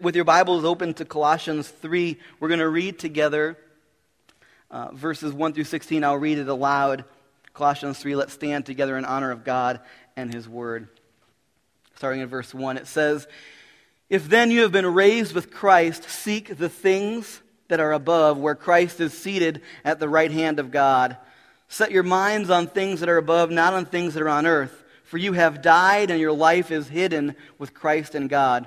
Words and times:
With 0.00 0.16
your 0.16 0.24
Bibles 0.24 0.64
open 0.64 0.94
to 0.94 1.04
Colossians 1.04 1.68
3, 1.68 2.16
we're 2.38 2.48
going 2.48 2.60
to 2.60 2.68
read 2.70 2.98
together 2.98 3.58
uh, 4.70 4.92
verses 4.92 5.30
1 5.30 5.52
through 5.52 5.64
16. 5.64 6.02
I'll 6.02 6.16
read 6.16 6.38
it 6.38 6.48
aloud. 6.48 7.04
Colossians 7.52 7.98
3, 7.98 8.16
let's 8.16 8.32
stand 8.32 8.64
together 8.64 8.96
in 8.96 9.04
honor 9.04 9.30
of 9.30 9.44
God 9.44 9.80
and 10.16 10.32
His 10.32 10.48
Word. 10.48 10.88
Starting 11.96 12.22
in 12.22 12.28
verse 12.28 12.54
1, 12.54 12.78
it 12.78 12.86
says, 12.86 13.28
If 14.08 14.26
then 14.26 14.50
you 14.50 14.62
have 14.62 14.72
been 14.72 14.86
raised 14.86 15.34
with 15.34 15.50
Christ, 15.50 16.08
seek 16.08 16.56
the 16.56 16.70
things 16.70 17.42
that 17.68 17.78
are 17.78 17.92
above, 17.92 18.38
where 18.38 18.54
Christ 18.54 19.00
is 19.00 19.12
seated 19.12 19.60
at 19.84 20.00
the 20.00 20.08
right 20.08 20.32
hand 20.32 20.58
of 20.58 20.70
God. 20.70 21.18
Set 21.68 21.90
your 21.90 22.04
minds 22.04 22.48
on 22.48 22.68
things 22.68 23.00
that 23.00 23.10
are 23.10 23.18
above, 23.18 23.50
not 23.50 23.74
on 23.74 23.84
things 23.84 24.14
that 24.14 24.22
are 24.22 24.30
on 24.30 24.46
earth. 24.46 24.82
For 25.04 25.18
you 25.18 25.34
have 25.34 25.60
died, 25.60 26.10
and 26.10 26.18
your 26.18 26.32
life 26.32 26.70
is 26.70 26.88
hidden 26.88 27.36
with 27.58 27.74
Christ 27.74 28.14
in 28.14 28.28
God. 28.28 28.66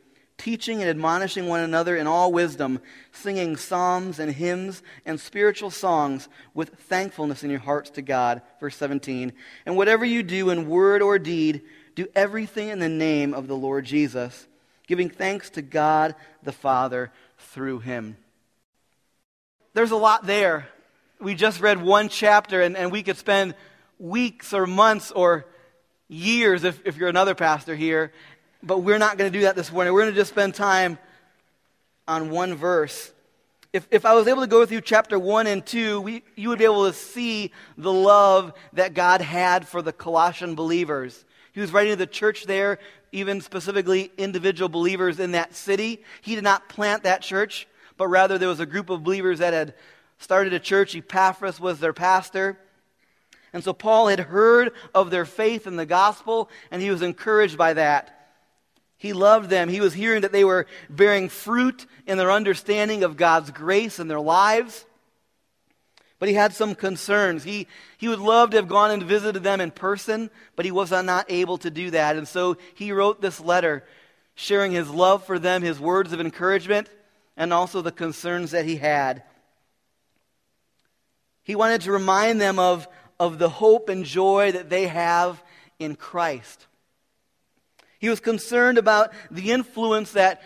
teaching 0.41 0.81
and 0.81 0.89
admonishing 0.89 1.47
one 1.47 1.59
another 1.59 1.95
in 1.95 2.07
all 2.07 2.31
wisdom, 2.31 2.81
singing 3.11 3.55
psalms 3.55 4.17
and 4.17 4.31
hymns 4.33 4.81
and 5.05 5.19
spiritual 5.19 5.69
songs 5.69 6.27
with 6.55 6.69
thankfulness 6.69 7.43
in 7.43 7.51
your 7.51 7.59
hearts 7.59 7.91
to 7.91 8.01
God. 8.01 8.41
Verse 8.59 8.75
17. 8.75 9.33
And 9.67 9.77
whatever 9.77 10.03
you 10.03 10.23
do 10.23 10.49
in 10.49 10.67
word 10.67 11.03
or 11.03 11.19
deed, 11.19 11.61
do 11.93 12.07
everything 12.15 12.69
in 12.69 12.79
the 12.79 12.89
name 12.89 13.35
of 13.35 13.47
the 13.47 13.55
Lord 13.55 13.85
Jesus, 13.85 14.47
giving 14.87 15.09
thanks 15.09 15.51
to 15.51 15.61
God 15.61 16.15
the 16.41 16.51
Father 16.51 17.11
through 17.37 17.79
him. 17.79 18.17
There's 19.75 19.91
a 19.91 19.95
lot 19.95 20.25
there. 20.25 20.67
We 21.19 21.35
just 21.35 21.61
read 21.61 21.79
one 21.79 22.09
chapter, 22.09 22.61
and, 22.61 22.75
and 22.75 22.91
we 22.91 23.03
could 23.03 23.17
spend 23.17 23.53
weeks 23.99 24.53
or 24.53 24.65
months 24.65 25.11
or 25.11 25.45
years, 26.11 26.63
if, 26.63 26.81
if 26.85 26.97
you're 26.97 27.09
another 27.09 27.35
pastor 27.35 27.75
here, 27.75 28.11
but 28.63 28.79
we're 28.79 28.97
not 28.97 29.17
going 29.17 29.31
to 29.31 29.37
do 29.37 29.43
that 29.43 29.55
this 29.55 29.71
morning. 29.71 29.93
We're 29.93 30.01
going 30.01 30.13
to 30.13 30.19
just 30.19 30.31
spend 30.31 30.55
time 30.55 30.97
on 32.07 32.29
one 32.29 32.55
verse. 32.55 33.11
If, 33.73 33.87
if 33.89 34.05
I 34.05 34.13
was 34.13 34.27
able 34.27 34.41
to 34.41 34.47
go 34.47 34.65
through 34.65 34.81
chapter 34.81 35.17
1 35.17 35.47
and 35.47 35.65
2, 35.65 36.01
we, 36.01 36.23
you 36.35 36.49
would 36.49 36.59
be 36.59 36.65
able 36.65 36.87
to 36.87 36.93
see 36.93 37.51
the 37.77 37.91
love 37.91 38.53
that 38.73 38.93
God 38.93 39.21
had 39.21 39.67
for 39.67 39.81
the 39.81 39.93
Colossian 39.93 40.55
believers. 40.55 41.23
He 41.53 41.61
was 41.61 41.71
writing 41.71 41.93
to 41.93 41.97
the 41.97 42.07
church 42.07 42.45
there, 42.45 42.79
even 43.11 43.41
specifically 43.41 44.11
individual 44.17 44.69
believers 44.69 45.19
in 45.19 45.31
that 45.31 45.55
city. 45.55 46.03
He 46.21 46.35
did 46.35 46.43
not 46.43 46.69
plant 46.69 47.03
that 47.03 47.21
church, 47.21 47.67
but 47.97 48.07
rather 48.07 48.37
there 48.37 48.49
was 48.49 48.59
a 48.59 48.65
group 48.65 48.89
of 48.89 49.03
believers 49.03 49.39
that 49.39 49.53
had 49.53 49.73
started 50.17 50.53
a 50.53 50.59
church. 50.59 50.95
Epaphras 50.95 51.59
was 51.59 51.79
their 51.79 51.93
pastor. 51.93 52.57
And 53.53 53.63
so 53.63 53.73
Paul 53.73 54.07
had 54.07 54.19
heard 54.19 54.71
of 54.93 55.11
their 55.11 55.25
faith 55.25 55.67
in 55.67 55.75
the 55.75 55.85
gospel, 55.85 56.49
and 56.71 56.81
he 56.81 56.89
was 56.89 57.01
encouraged 57.01 57.57
by 57.57 57.73
that. 57.73 58.20
He 59.01 59.13
loved 59.13 59.49
them. 59.49 59.67
He 59.67 59.81
was 59.81 59.95
hearing 59.95 60.21
that 60.21 60.31
they 60.31 60.43
were 60.43 60.67
bearing 60.87 61.27
fruit 61.27 61.87
in 62.05 62.19
their 62.19 62.31
understanding 62.31 63.03
of 63.03 63.17
God's 63.17 63.49
grace 63.49 63.97
in 63.97 64.07
their 64.07 64.19
lives. 64.19 64.85
But 66.19 66.29
he 66.29 66.35
had 66.35 66.53
some 66.53 66.75
concerns. 66.75 67.43
He, 67.43 67.65
he 67.97 68.07
would 68.07 68.19
love 68.19 68.51
to 68.51 68.57
have 68.57 68.67
gone 68.67 68.91
and 68.91 69.01
visited 69.01 69.41
them 69.41 69.59
in 69.59 69.71
person, 69.71 70.29
but 70.55 70.65
he 70.65 70.71
was 70.71 70.91
not 70.91 71.25
able 71.29 71.57
to 71.57 71.71
do 71.71 71.89
that. 71.89 72.15
And 72.15 72.27
so 72.27 72.57
he 72.75 72.91
wrote 72.91 73.21
this 73.21 73.39
letter 73.39 73.83
sharing 74.35 74.71
his 74.71 74.87
love 74.87 75.25
for 75.25 75.39
them, 75.39 75.63
his 75.63 75.79
words 75.79 76.13
of 76.13 76.21
encouragement, 76.21 76.87
and 77.35 77.51
also 77.51 77.81
the 77.81 77.91
concerns 77.91 78.51
that 78.51 78.65
he 78.65 78.75
had. 78.75 79.23
He 81.41 81.55
wanted 81.55 81.81
to 81.81 81.91
remind 81.91 82.39
them 82.39 82.59
of, 82.59 82.87
of 83.19 83.39
the 83.39 83.49
hope 83.49 83.89
and 83.89 84.05
joy 84.05 84.51
that 84.51 84.69
they 84.69 84.85
have 84.85 85.43
in 85.79 85.95
Christ. 85.95 86.67
He 88.01 88.09
was 88.09 88.19
concerned 88.19 88.79
about 88.79 89.13
the 89.29 89.51
influence 89.51 90.13
that 90.13 90.41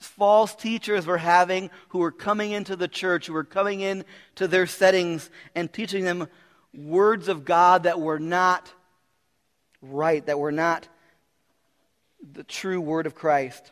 false 0.00 0.54
teachers 0.54 1.04
were 1.04 1.18
having 1.18 1.68
who 1.90 1.98
were 1.98 2.10
coming 2.10 2.52
into 2.52 2.76
the 2.76 2.88
church, 2.88 3.26
who 3.26 3.34
were 3.34 3.44
coming 3.44 3.82
into 3.82 4.48
their 4.48 4.66
settings 4.66 5.28
and 5.54 5.70
teaching 5.70 6.06
them 6.06 6.28
words 6.72 7.28
of 7.28 7.44
God 7.44 7.82
that 7.82 8.00
were 8.00 8.18
not 8.18 8.72
right, 9.82 10.24
that 10.24 10.38
were 10.38 10.50
not 10.50 10.88
the 12.32 12.42
true 12.42 12.80
word 12.80 13.04
of 13.04 13.14
Christ. 13.14 13.70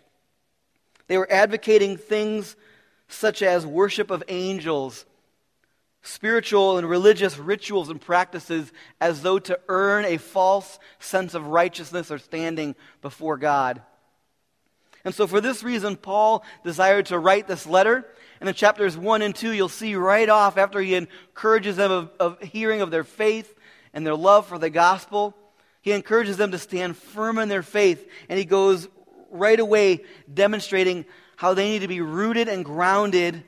They 1.06 1.16
were 1.16 1.32
advocating 1.32 1.96
things 1.96 2.54
such 3.08 3.40
as 3.40 3.64
worship 3.64 4.10
of 4.10 4.22
angels 4.28 5.06
spiritual 6.06 6.78
and 6.78 6.88
religious 6.88 7.38
rituals 7.38 7.88
and 7.88 8.00
practices 8.00 8.72
as 9.00 9.22
though 9.22 9.38
to 9.40 9.58
earn 9.68 10.04
a 10.04 10.16
false 10.16 10.78
sense 10.98 11.34
of 11.34 11.46
righteousness 11.46 12.10
or 12.10 12.18
standing 12.18 12.74
before 13.02 13.36
God. 13.36 13.82
And 15.04 15.14
so, 15.14 15.26
for 15.26 15.40
this 15.40 15.62
reason, 15.62 15.96
Paul 15.96 16.44
desired 16.64 17.06
to 17.06 17.18
write 17.18 17.46
this 17.46 17.66
letter. 17.66 18.06
And 18.40 18.48
in 18.48 18.54
chapters 18.54 18.96
1 18.96 19.22
and 19.22 19.34
2, 19.34 19.52
you'll 19.52 19.68
see 19.68 19.94
right 19.94 20.28
off 20.28 20.58
after 20.58 20.80
he 20.80 20.94
encourages 20.94 21.76
them 21.76 21.90
of, 21.90 22.10
of 22.18 22.42
hearing 22.42 22.80
of 22.80 22.90
their 22.90 23.04
faith 23.04 23.54
and 23.94 24.06
their 24.06 24.16
love 24.16 24.46
for 24.46 24.58
the 24.58 24.70
gospel, 24.70 25.34
he 25.80 25.92
encourages 25.92 26.36
them 26.36 26.50
to 26.50 26.58
stand 26.58 26.96
firm 26.96 27.38
in 27.38 27.48
their 27.48 27.62
faith. 27.62 28.08
And 28.28 28.38
he 28.38 28.44
goes 28.44 28.88
right 29.30 29.58
away 29.58 30.04
demonstrating 30.32 31.04
how 31.36 31.54
they 31.54 31.68
need 31.70 31.82
to 31.82 31.88
be 31.88 32.00
rooted 32.00 32.48
and 32.48 32.64
grounded 32.64 33.44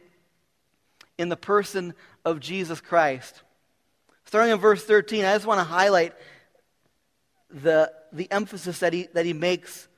in 1.19 1.29
the 1.29 1.37
person 1.37 1.95
of 2.25 2.41
Jesus 2.41 2.81
Christ. 2.81 3.43
Starting 4.25 4.53
in 4.53 4.59
verse 4.59 4.85
13, 4.85 5.25
I 5.25 5.35
just 5.35 5.47
want 5.47 5.59
to 5.59 5.65
highlight 5.65 6.15
the, 7.51 7.91
the 8.13 8.31
emphasis 8.31 8.81
that 8.81 8.93
he, 8.93 9.09
that 9.15 9.25
he 9.25 9.33
makes 9.33 9.89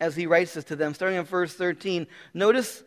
as 0.00 0.16
he 0.16 0.26
writes 0.26 0.54
this 0.54 0.64
to 0.64 0.76
them. 0.76 0.94
Starting 0.94 1.18
in 1.18 1.24
verse 1.24 1.54
13, 1.54 2.06
notice 2.34 2.82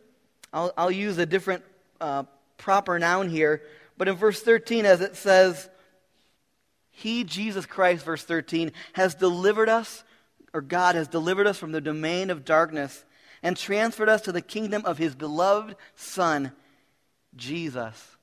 I'll, 0.51 0.73
I'll 0.77 0.91
use 0.91 1.17
a 1.17 1.25
different 1.25 1.63
uh, 2.01 2.23
proper 2.57 3.00
noun 3.00 3.29
here, 3.29 3.63
but 3.97 4.07
in 4.07 4.15
verse 4.15 4.41
13, 4.41 4.85
as 4.85 5.01
it 5.01 5.15
says, 5.15 5.69
He, 6.89 7.23
Jesus 7.23 7.65
Christ, 7.65 8.03
verse 8.03 8.23
13, 8.23 8.73
has 8.94 9.15
delivered 9.15 9.69
us, 9.69 10.03
or 10.53 10.61
God 10.61 10.95
has 10.95 11.07
delivered 11.07 11.47
us 11.47 11.57
from 11.57 11.71
the 11.71 11.81
domain 11.81 12.29
of 12.29 12.44
darkness 12.44 13.05
and 13.41 13.55
transferred 13.55 14.09
us 14.09 14.21
to 14.23 14.31
the 14.31 14.41
kingdom 14.41 14.83
of 14.85 14.97
His 14.97 15.15
beloved 15.15 15.75
Son, 15.95 16.51
Jesus 17.35 18.17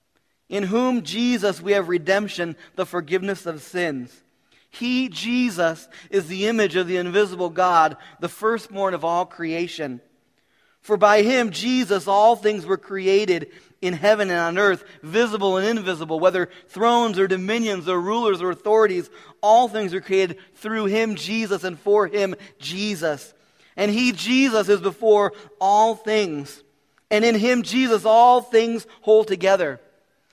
in 0.48 0.64
whom 0.64 1.02
Jesus 1.02 1.60
we 1.60 1.72
have 1.72 1.88
redemption, 1.88 2.56
the 2.76 2.86
forgiveness 2.86 3.46
of 3.46 3.62
sins. 3.62 4.22
He, 4.70 5.08
Jesus, 5.08 5.88
is 6.10 6.28
the 6.28 6.46
image 6.46 6.76
of 6.76 6.86
the 6.86 6.98
invisible 6.98 7.50
God, 7.50 7.96
the 8.20 8.28
firstborn 8.28 8.94
of 8.94 9.04
all 9.04 9.26
creation. 9.26 10.00
For 10.80 10.96
by 10.96 11.22
him, 11.22 11.50
Jesus, 11.50 12.06
all 12.06 12.36
things 12.36 12.64
were 12.64 12.76
created 12.76 13.50
in 13.80 13.92
heaven 13.92 14.30
and 14.30 14.38
on 14.38 14.58
earth, 14.58 14.84
visible 15.02 15.56
and 15.56 15.78
invisible, 15.78 16.18
whether 16.18 16.48
thrones 16.68 17.18
or 17.18 17.28
dominions 17.28 17.88
or 17.88 18.00
rulers 18.00 18.40
or 18.42 18.50
authorities, 18.50 19.10
all 19.42 19.68
things 19.68 19.94
are 19.94 20.00
created 20.00 20.38
through 20.54 20.86
him, 20.86 21.14
Jesus, 21.14 21.64
and 21.64 21.78
for 21.78 22.06
him, 22.06 22.34
Jesus. 22.58 23.34
And 23.76 23.90
he, 23.90 24.12
Jesus, 24.12 24.68
is 24.68 24.80
before 24.80 25.32
all 25.60 25.94
things. 25.94 26.62
And 27.10 27.24
in 27.24 27.36
him, 27.36 27.62
Jesus, 27.62 28.04
all 28.04 28.40
things 28.42 28.86
hold 29.02 29.28
together. 29.28 29.80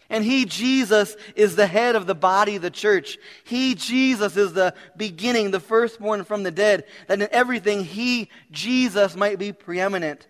And 0.09 0.23
he, 0.23 0.45
Jesus, 0.45 1.15
is 1.35 1.55
the 1.55 1.65
head 1.65 1.95
of 1.95 2.05
the 2.05 2.15
body, 2.15 2.57
the 2.57 2.69
church. 2.69 3.17
He, 3.43 3.73
Jesus, 3.73 4.37
is 4.37 4.53
the 4.53 4.75
beginning, 4.95 5.51
the 5.51 5.59
firstborn 5.59 6.23
from 6.23 6.43
the 6.43 6.51
dead, 6.51 6.85
that 7.07 7.21
in 7.21 7.27
everything 7.31 7.83
he, 7.83 8.29
Jesus, 8.51 9.15
might 9.15 9.39
be 9.39 9.51
preeminent. 9.51 10.27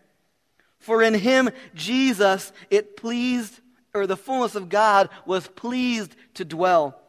For 0.79 1.01
in 1.01 1.13
him, 1.13 1.49
Jesus, 1.73 2.53
it 2.69 2.95
pleased, 2.95 3.59
or 3.93 4.07
the 4.07 4.15
fullness 4.15 4.55
of 4.55 4.69
God 4.69 5.09
was 5.25 5.47
pleased 5.47 6.15
to 6.35 6.45
dwell. 6.45 7.01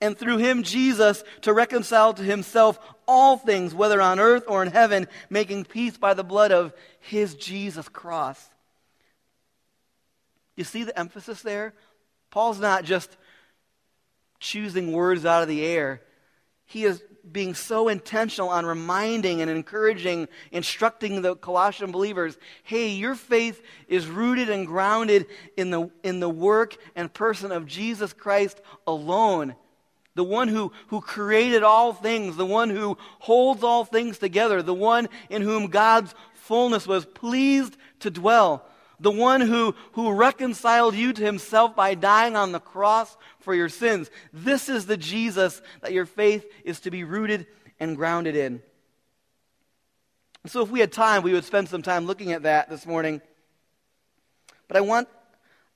And 0.00 0.16
through 0.16 0.38
him, 0.38 0.62
Jesus, 0.62 1.24
to 1.42 1.52
reconcile 1.52 2.14
to 2.14 2.22
himself 2.22 2.78
all 3.06 3.36
things, 3.36 3.74
whether 3.74 4.00
on 4.00 4.18
earth 4.18 4.44
or 4.46 4.62
in 4.62 4.70
heaven, 4.70 5.08
making 5.28 5.64
peace 5.64 5.96
by 5.96 6.14
the 6.14 6.24
blood 6.24 6.52
of 6.52 6.72
his 7.00 7.34
Jesus 7.34 7.88
cross. 7.88 8.50
You 10.56 10.64
see 10.64 10.84
the 10.84 10.98
emphasis 10.98 11.42
there? 11.42 11.74
Paul's 12.34 12.58
not 12.58 12.82
just 12.82 13.16
choosing 14.40 14.90
words 14.90 15.24
out 15.24 15.42
of 15.42 15.48
the 15.48 15.64
air. 15.64 16.02
He 16.64 16.82
is 16.82 17.00
being 17.30 17.54
so 17.54 17.86
intentional 17.86 18.48
on 18.48 18.66
reminding 18.66 19.40
and 19.40 19.48
encouraging, 19.48 20.26
instructing 20.50 21.22
the 21.22 21.36
Colossian 21.36 21.92
believers 21.92 22.36
hey, 22.64 22.88
your 22.88 23.14
faith 23.14 23.62
is 23.86 24.08
rooted 24.08 24.50
and 24.50 24.66
grounded 24.66 25.26
in 25.56 25.70
the, 25.70 25.88
in 26.02 26.18
the 26.18 26.28
work 26.28 26.76
and 26.96 27.14
person 27.14 27.52
of 27.52 27.66
Jesus 27.66 28.12
Christ 28.12 28.60
alone. 28.84 29.54
The 30.16 30.24
one 30.24 30.48
who, 30.48 30.72
who 30.88 31.00
created 31.00 31.62
all 31.62 31.92
things, 31.92 32.34
the 32.34 32.44
one 32.44 32.68
who 32.68 32.98
holds 33.20 33.62
all 33.62 33.84
things 33.84 34.18
together, 34.18 34.60
the 34.60 34.74
one 34.74 35.08
in 35.30 35.40
whom 35.40 35.68
God's 35.68 36.12
fullness 36.34 36.84
was 36.84 37.04
pleased 37.04 37.76
to 38.00 38.10
dwell 38.10 38.66
the 39.04 39.10
one 39.10 39.42
who, 39.42 39.74
who 39.92 40.12
reconciled 40.12 40.94
you 40.94 41.12
to 41.12 41.22
himself 41.22 41.76
by 41.76 41.94
dying 41.94 42.36
on 42.36 42.52
the 42.52 42.58
cross 42.58 43.14
for 43.38 43.54
your 43.54 43.68
sins. 43.68 44.10
This 44.32 44.70
is 44.70 44.86
the 44.86 44.96
Jesus 44.96 45.60
that 45.82 45.92
your 45.92 46.06
faith 46.06 46.50
is 46.64 46.80
to 46.80 46.90
be 46.90 47.04
rooted 47.04 47.46
and 47.78 47.96
grounded 47.96 48.34
in. 48.34 48.62
So, 50.46 50.62
if 50.62 50.70
we 50.70 50.80
had 50.80 50.90
time, 50.90 51.22
we 51.22 51.34
would 51.34 51.44
spend 51.44 51.68
some 51.68 51.82
time 51.82 52.06
looking 52.06 52.32
at 52.32 52.44
that 52.44 52.70
this 52.70 52.86
morning. 52.86 53.20
But 54.68 54.78
I 54.78 54.80
want, 54.80 55.08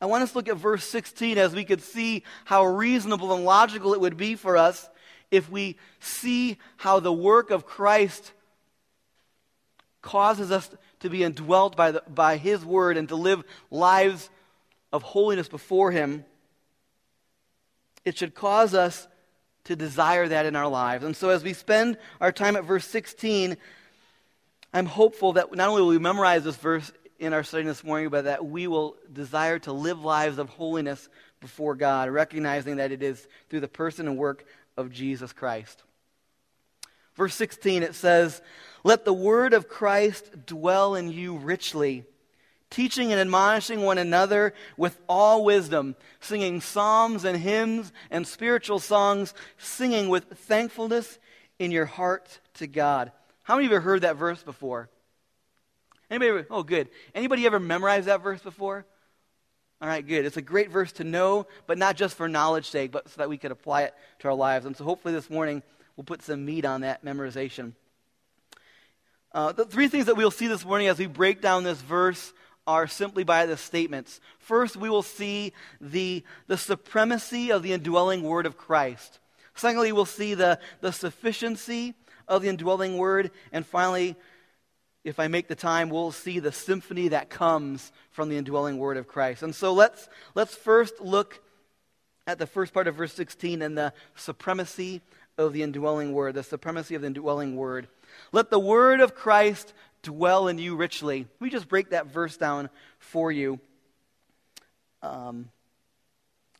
I 0.00 0.06
want 0.06 0.22
us 0.22 0.32
to 0.32 0.38
look 0.38 0.48
at 0.48 0.56
verse 0.56 0.84
16 0.84 1.36
as 1.36 1.54
we 1.54 1.64
could 1.64 1.82
see 1.82 2.24
how 2.46 2.64
reasonable 2.64 3.34
and 3.34 3.44
logical 3.44 3.92
it 3.92 4.00
would 4.00 4.16
be 4.16 4.36
for 4.36 4.56
us 4.56 4.88
if 5.30 5.50
we 5.50 5.76
see 6.00 6.56
how 6.78 6.98
the 6.98 7.12
work 7.12 7.50
of 7.50 7.66
Christ 7.66 8.32
causes 10.00 10.50
us 10.50 10.70
to 11.00 11.10
be 11.10 11.22
indwelt 11.22 11.76
by, 11.76 11.92
the, 11.92 12.02
by 12.08 12.36
His 12.36 12.64
Word 12.64 12.96
and 12.96 13.08
to 13.08 13.16
live 13.16 13.44
lives 13.70 14.30
of 14.92 15.02
holiness 15.02 15.48
before 15.48 15.90
Him, 15.90 16.24
it 18.04 18.16
should 18.16 18.34
cause 18.34 18.74
us 18.74 19.06
to 19.64 19.76
desire 19.76 20.26
that 20.28 20.46
in 20.46 20.56
our 20.56 20.68
lives. 20.68 21.04
And 21.04 21.14
so 21.14 21.28
as 21.28 21.44
we 21.44 21.52
spend 21.52 21.98
our 22.20 22.32
time 22.32 22.56
at 22.56 22.64
verse 22.64 22.86
16, 22.86 23.56
I'm 24.72 24.86
hopeful 24.86 25.34
that 25.34 25.54
not 25.54 25.68
only 25.68 25.82
will 25.82 25.88
we 25.88 25.98
memorize 25.98 26.44
this 26.44 26.56
verse 26.56 26.90
in 27.18 27.32
our 27.32 27.42
study 27.42 27.64
this 27.64 27.84
morning, 27.84 28.08
but 28.08 28.24
that 28.24 28.46
we 28.46 28.66
will 28.66 28.96
desire 29.12 29.58
to 29.60 29.72
live 29.72 30.02
lives 30.02 30.38
of 30.38 30.48
holiness 30.48 31.08
before 31.40 31.74
God, 31.74 32.10
recognizing 32.10 32.76
that 32.76 32.92
it 32.92 33.02
is 33.02 33.26
through 33.48 33.60
the 33.60 33.68
person 33.68 34.08
and 34.08 34.16
work 34.16 34.44
of 34.76 34.90
Jesus 34.90 35.32
Christ. 35.32 35.82
Verse 37.18 37.34
16, 37.34 37.82
it 37.82 37.94
says, 37.94 38.40
let 38.84 39.04
the 39.04 39.12
word 39.12 39.52
of 39.52 39.68
Christ 39.68 40.46
dwell 40.46 40.94
in 40.94 41.12
you 41.12 41.36
richly, 41.36 42.04
teaching 42.70 43.10
and 43.12 43.20
admonishing 43.20 43.82
one 43.82 43.98
another 43.98 44.54
with 44.76 44.98
all 45.08 45.44
wisdom, 45.44 45.96
singing 46.20 46.60
psalms 46.60 47.24
and 47.24 47.36
hymns 47.36 47.92
and 48.10 48.26
spiritual 48.26 48.78
songs, 48.78 49.34
singing 49.58 50.08
with 50.08 50.24
thankfulness 50.26 51.18
in 51.58 51.72
your 51.72 51.86
heart 51.86 52.38
to 52.54 52.66
God. 52.66 53.10
How 53.42 53.56
many 53.56 53.66
of 53.66 53.72
you 53.72 53.76
have 53.76 53.84
heard 53.84 54.02
that 54.02 54.16
verse 54.16 54.42
before? 54.42 54.88
Anybody 56.10 56.30
ever, 56.30 56.46
oh 56.50 56.62
good. 56.62 56.88
Anybody 57.14 57.46
ever 57.46 57.58
memorized 57.58 58.06
that 58.06 58.22
verse 58.22 58.40
before? 58.40 58.86
All 59.80 59.88
right, 59.88 60.06
good. 60.06 60.24
It's 60.24 60.36
a 60.36 60.42
great 60.42 60.70
verse 60.70 60.92
to 60.92 61.04
know, 61.04 61.46
but 61.66 61.78
not 61.78 61.96
just 61.96 62.16
for 62.16 62.28
knowledge 62.28 62.70
sake, 62.70 62.92
but 62.92 63.08
so 63.08 63.14
that 63.18 63.28
we 63.28 63.38
could 63.38 63.50
apply 63.50 63.82
it 63.82 63.94
to 64.20 64.28
our 64.28 64.34
lives. 64.34 64.66
And 64.66 64.76
so 64.76 64.84
hopefully 64.84 65.14
this 65.14 65.28
morning 65.28 65.62
we'll 65.98 66.04
put 66.04 66.22
some 66.22 66.44
meat 66.44 66.64
on 66.64 66.82
that 66.82 67.04
memorization. 67.04 67.72
Uh, 69.32 69.50
the 69.50 69.64
three 69.64 69.88
things 69.88 70.06
that 70.06 70.16
we'll 70.16 70.30
see 70.30 70.46
this 70.46 70.64
morning 70.64 70.86
as 70.86 70.96
we 70.96 71.06
break 71.06 71.42
down 71.42 71.64
this 71.64 71.80
verse 71.82 72.32
are 72.68 72.86
simply 72.86 73.24
by 73.24 73.46
the 73.46 73.56
statements. 73.56 74.20
First, 74.38 74.76
we 74.76 74.88
will 74.88 75.02
see 75.02 75.52
the, 75.80 76.22
the 76.46 76.56
supremacy 76.56 77.50
of 77.50 77.64
the 77.64 77.72
indwelling 77.72 78.22
word 78.22 78.46
of 78.46 78.56
Christ. 78.56 79.18
Secondly, 79.56 79.90
we'll 79.90 80.04
see 80.04 80.34
the, 80.34 80.60
the 80.80 80.92
sufficiency 80.92 81.94
of 82.28 82.42
the 82.42 82.48
indwelling 82.48 82.96
word. 82.96 83.32
And 83.50 83.66
finally, 83.66 84.14
if 85.02 85.18
I 85.18 85.26
make 85.26 85.48
the 85.48 85.56
time, 85.56 85.90
we'll 85.90 86.12
see 86.12 86.38
the 86.38 86.52
symphony 86.52 87.08
that 87.08 87.28
comes 87.28 87.90
from 88.12 88.28
the 88.28 88.36
indwelling 88.36 88.78
word 88.78 88.98
of 88.98 89.08
Christ. 89.08 89.42
And 89.42 89.52
so 89.52 89.72
let's, 89.72 90.08
let's 90.36 90.54
first 90.54 91.00
look 91.00 91.42
at 92.28 92.38
the 92.38 92.46
first 92.46 92.72
part 92.72 92.86
of 92.86 92.94
verse 92.94 93.14
16 93.14 93.62
and 93.62 93.76
the 93.76 93.92
supremacy 94.14 95.00
of 95.38 95.52
the 95.52 95.62
indwelling 95.62 96.12
word, 96.12 96.34
the 96.34 96.42
supremacy 96.42 96.94
of 96.94 97.02
the 97.02 97.06
indwelling 97.06 97.56
word. 97.56 97.88
Let 98.32 98.50
the 98.50 98.58
word 98.58 99.00
of 99.00 99.14
Christ 99.14 99.72
dwell 100.02 100.48
in 100.48 100.58
you 100.58 100.76
richly. 100.76 101.26
Let 101.40 101.40
me 101.40 101.50
just 101.50 101.68
break 101.68 101.90
that 101.90 102.06
verse 102.06 102.36
down 102.36 102.68
for 102.98 103.30
you. 103.30 103.60
Um, 105.02 105.50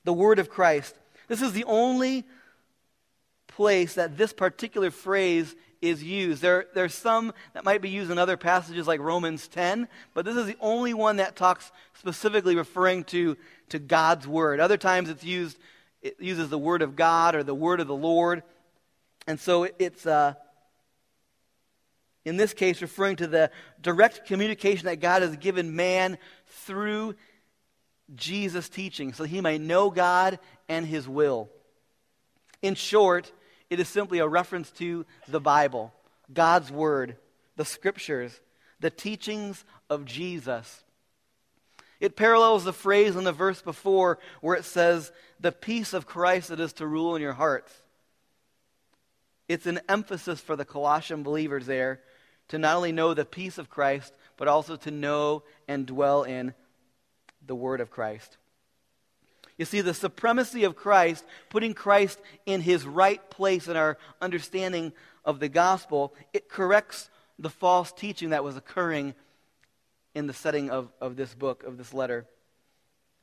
the 0.04 0.12
word 0.12 0.38
of 0.38 0.48
Christ. 0.48 0.94
This 1.26 1.42
is 1.42 1.52
the 1.52 1.64
only 1.64 2.24
place 3.48 3.94
that 3.94 4.16
this 4.16 4.32
particular 4.32 4.90
phrase 4.90 5.54
is 5.82 6.02
used. 6.02 6.42
There, 6.42 6.66
there's 6.74 6.94
some 6.94 7.32
that 7.54 7.64
might 7.64 7.82
be 7.82 7.90
used 7.90 8.10
in 8.10 8.18
other 8.18 8.36
passages 8.36 8.86
like 8.86 9.00
Romans 9.00 9.48
10, 9.48 9.88
but 10.14 10.24
this 10.24 10.36
is 10.36 10.46
the 10.46 10.56
only 10.60 10.94
one 10.94 11.16
that 11.16 11.36
talks 11.36 11.70
specifically 11.94 12.56
referring 12.56 13.04
to, 13.04 13.36
to 13.70 13.78
God's 13.78 14.26
word. 14.26 14.60
Other 14.60 14.76
times 14.76 15.08
it's 15.08 15.24
used, 15.24 15.58
it 16.02 16.16
uses 16.20 16.48
the 16.48 16.58
word 16.58 16.82
of 16.82 16.96
God 16.96 17.34
or 17.34 17.42
the 17.42 17.54
word 17.54 17.80
of 17.80 17.86
the 17.88 17.94
Lord. 17.94 18.42
And 19.28 19.38
so 19.38 19.68
it's, 19.78 20.06
uh, 20.06 20.34
in 22.24 22.38
this 22.38 22.54
case, 22.54 22.80
referring 22.80 23.16
to 23.16 23.26
the 23.26 23.50
direct 23.82 24.26
communication 24.26 24.86
that 24.86 25.00
God 25.00 25.20
has 25.20 25.36
given 25.36 25.76
man 25.76 26.16
through 26.46 27.14
Jesus' 28.14 28.70
teaching, 28.70 29.12
so 29.12 29.24
he 29.24 29.42
may 29.42 29.58
know 29.58 29.90
God 29.90 30.38
and 30.66 30.86
his 30.86 31.06
will. 31.06 31.50
In 32.62 32.74
short, 32.74 33.30
it 33.68 33.78
is 33.78 33.86
simply 33.86 34.18
a 34.18 34.26
reference 34.26 34.70
to 34.72 35.04
the 35.28 35.40
Bible, 35.40 35.92
God's 36.32 36.72
Word, 36.72 37.18
the 37.56 37.66
Scriptures, 37.66 38.40
the 38.80 38.88
teachings 38.88 39.62
of 39.90 40.06
Jesus. 40.06 40.84
It 42.00 42.16
parallels 42.16 42.64
the 42.64 42.72
phrase 42.72 43.14
in 43.14 43.24
the 43.24 43.32
verse 43.32 43.60
before 43.60 44.20
where 44.40 44.56
it 44.56 44.64
says, 44.64 45.12
the 45.38 45.52
peace 45.52 45.92
of 45.92 46.06
Christ 46.06 46.48
that 46.48 46.60
is 46.60 46.72
to 46.74 46.86
rule 46.86 47.14
in 47.14 47.20
your 47.20 47.34
hearts. 47.34 47.70
It's 49.48 49.66
an 49.66 49.80
emphasis 49.88 50.40
for 50.40 50.56
the 50.56 50.64
Colossian 50.64 51.22
believers 51.22 51.66
there 51.66 52.00
to 52.48 52.58
not 52.58 52.76
only 52.76 52.92
know 52.92 53.14
the 53.14 53.24
peace 53.24 53.58
of 53.58 53.70
Christ, 53.70 54.14
but 54.36 54.48
also 54.48 54.76
to 54.76 54.90
know 54.90 55.42
and 55.66 55.86
dwell 55.86 56.22
in 56.22 56.54
the 57.46 57.54
Word 57.54 57.80
of 57.80 57.90
Christ. 57.90 58.36
You 59.56 59.64
see, 59.64 59.80
the 59.80 59.94
supremacy 59.94 60.64
of 60.64 60.76
Christ, 60.76 61.24
putting 61.50 61.74
Christ 61.74 62.20
in 62.46 62.60
his 62.60 62.86
right 62.86 63.28
place 63.28 63.66
in 63.66 63.76
our 63.76 63.98
understanding 64.20 64.92
of 65.24 65.40
the 65.40 65.48
gospel, 65.48 66.14
it 66.32 66.48
corrects 66.48 67.10
the 67.38 67.50
false 67.50 67.90
teaching 67.92 68.30
that 68.30 68.44
was 68.44 68.56
occurring 68.56 69.14
in 70.14 70.26
the 70.26 70.32
setting 70.32 70.70
of, 70.70 70.92
of 71.00 71.16
this 71.16 71.34
book, 71.34 71.64
of 71.64 71.76
this 71.76 71.92
letter. 71.92 72.26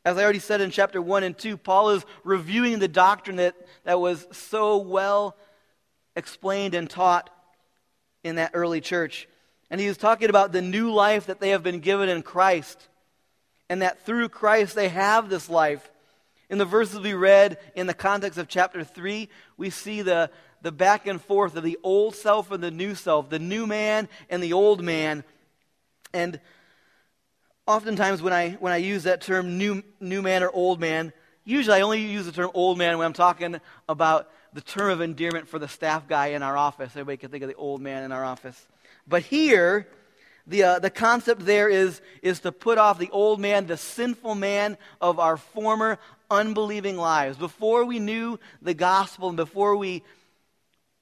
As 0.03 0.17
I 0.17 0.23
already 0.23 0.39
said 0.39 0.61
in 0.61 0.71
chapter 0.71 1.01
1 1.01 1.23
and 1.23 1.37
2, 1.37 1.57
Paul 1.57 1.91
is 1.91 2.05
reviewing 2.23 2.79
the 2.79 2.87
doctrine 2.87 3.37
that, 3.37 3.55
that 3.85 3.99
was 3.99 4.27
so 4.31 4.77
well 4.77 5.35
explained 6.15 6.75
and 6.75 6.89
taught 6.89 7.29
in 8.23 8.35
that 8.35 8.51
early 8.53 8.81
church. 8.81 9.27
And 9.69 9.81
he 9.81 9.87
was 9.87 9.97
talking 9.97 10.29
about 10.29 10.51
the 10.51 10.61
new 10.61 10.91
life 10.91 11.27
that 11.27 11.39
they 11.39 11.49
have 11.49 11.63
been 11.63 11.79
given 11.79 12.09
in 12.09 12.21
Christ. 12.21 12.87
And 13.69 13.81
that 13.81 14.05
through 14.05 14.29
Christ 14.29 14.75
they 14.75 14.89
have 14.89 15.29
this 15.29 15.49
life. 15.49 15.91
In 16.49 16.57
the 16.57 16.65
verses 16.65 16.99
we 16.99 17.13
read 17.13 17.57
in 17.75 17.87
the 17.87 17.93
context 17.93 18.37
of 18.37 18.47
chapter 18.47 18.83
3, 18.83 19.27
we 19.57 19.69
see 19.71 20.01
the, 20.03 20.29
the 20.61 20.71
back 20.71 21.07
and 21.07 21.19
forth 21.19 21.55
of 21.55 21.63
the 21.63 21.79
old 21.81 22.15
self 22.15 22.51
and 22.51 22.63
the 22.63 22.71
new 22.71 22.93
self, 22.93 23.29
the 23.29 23.39
new 23.39 23.65
man 23.65 24.07
and 24.29 24.43
the 24.43 24.53
old 24.53 24.83
man. 24.83 25.23
And 26.13 26.39
oftentimes 27.65 28.21
when 28.21 28.33
I, 28.33 28.51
when 28.51 28.71
I 28.71 28.77
use 28.77 29.03
that 29.03 29.21
term 29.21 29.57
new, 29.57 29.83
new 29.99 30.21
man 30.21 30.43
or 30.43 30.51
old 30.51 30.79
man, 30.79 31.13
usually 31.43 31.77
I 31.77 31.81
only 31.81 32.01
use 32.01 32.25
the 32.25 32.31
term 32.31 32.51
old 32.53 32.77
man 32.77 32.97
when 32.97 33.05
I'm 33.05 33.13
talking 33.13 33.59
about 33.89 34.29
the 34.55 34.61
term 34.61 34.89
of 34.89 35.01
endearment 35.01 35.49
for 35.49 35.59
the 35.59 35.67
staff 35.67 36.07
guy 36.07 36.27
in 36.27 36.41
our 36.41 36.55
office. 36.55 36.91
Everybody 36.91 37.17
can 37.17 37.29
think 37.29 37.43
of 37.43 37.49
the 37.49 37.55
old 37.55 37.81
man 37.81 38.03
in 38.03 38.13
our 38.13 38.23
office. 38.23 38.65
But 39.05 39.21
here, 39.23 39.85
the, 40.47 40.63
uh, 40.63 40.79
the 40.79 40.89
concept 40.89 41.45
there 41.45 41.67
is, 41.67 41.99
is 42.21 42.39
to 42.39 42.53
put 42.53 42.77
off 42.77 42.97
the 42.97 43.09
old 43.11 43.41
man, 43.41 43.67
the 43.67 43.75
sinful 43.75 44.33
man 44.33 44.77
of 45.01 45.19
our 45.19 45.35
former 45.35 45.99
unbelieving 46.31 46.95
lives. 46.95 47.37
Before 47.37 47.83
we 47.83 47.99
knew 47.99 48.39
the 48.61 48.73
gospel 48.73 49.27
and 49.27 49.35
before 49.35 49.75
we, 49.75 50.03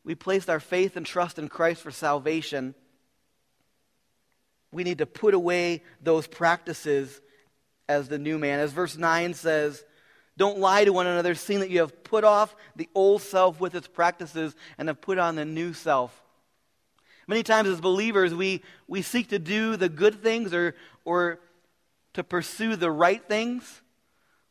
we 0.03 0.15
placed 0.15 0.49
our 0.49 0.59
faith 0.59 0.97
and 0.97 1.05
trust 1.05 1.37
in 1.37 1.47
Christ 1.47 1.83
for 1.83 1.91
salvation, 1.91 2.73
we 4.71 4.83
need 4.83 4.97
to 4.97 5.05
put 5.05 5.35
away 5.35 5.83
those 6.01 6.25
practices 6.25 7.21
as 7.87 8.07
the 8.07 8.17
new 8.17 8.39
man. 8.39 8.59
As 8.59 8.71
verse 8.71 8.97
9 8.97 9.35
says, 9.35 9.85
don't 10.37 10.57
lie 10.57 10.85
to 10.85 10.93
one 10.93 11.07
another, 11.07 11.35
seeing 11.35 11.59
that 11.59 11.69
you 11.69 11.79
have 11.79 12.03
put 12.03 12.23
off 12.23 12.55
the 12.75 12.89
old 12.95 13.21
self 13.21 13.59
with 13.59 13.75
its 13.75 13.87
practices 13.87 14.55
and 14.77 14.87
have 14.87 15.01
put 15.01 15.17
on 15.17 15.35
the 15.35 15.45
new 15.45 15.73
self. 15.73 16.23
Many 17.27 17.43
times 17.43 17.69
as 17.69 17.79
believers, 17.79 18.33
we, 18.33 18.61
we 18.87 19.01
seek 19.01 19.29
to 19.29 19.39
do 19.39 19.77
the 19.77 19.89
good 19.89 20.21
things 20.21 20.53
or, 20.53 20.75
or 21.05 21.39
to 22.13 22.23
pursue 22.23 22.75
the 22.75 22.91
right 22.91 23.23
things, 23.23 23.81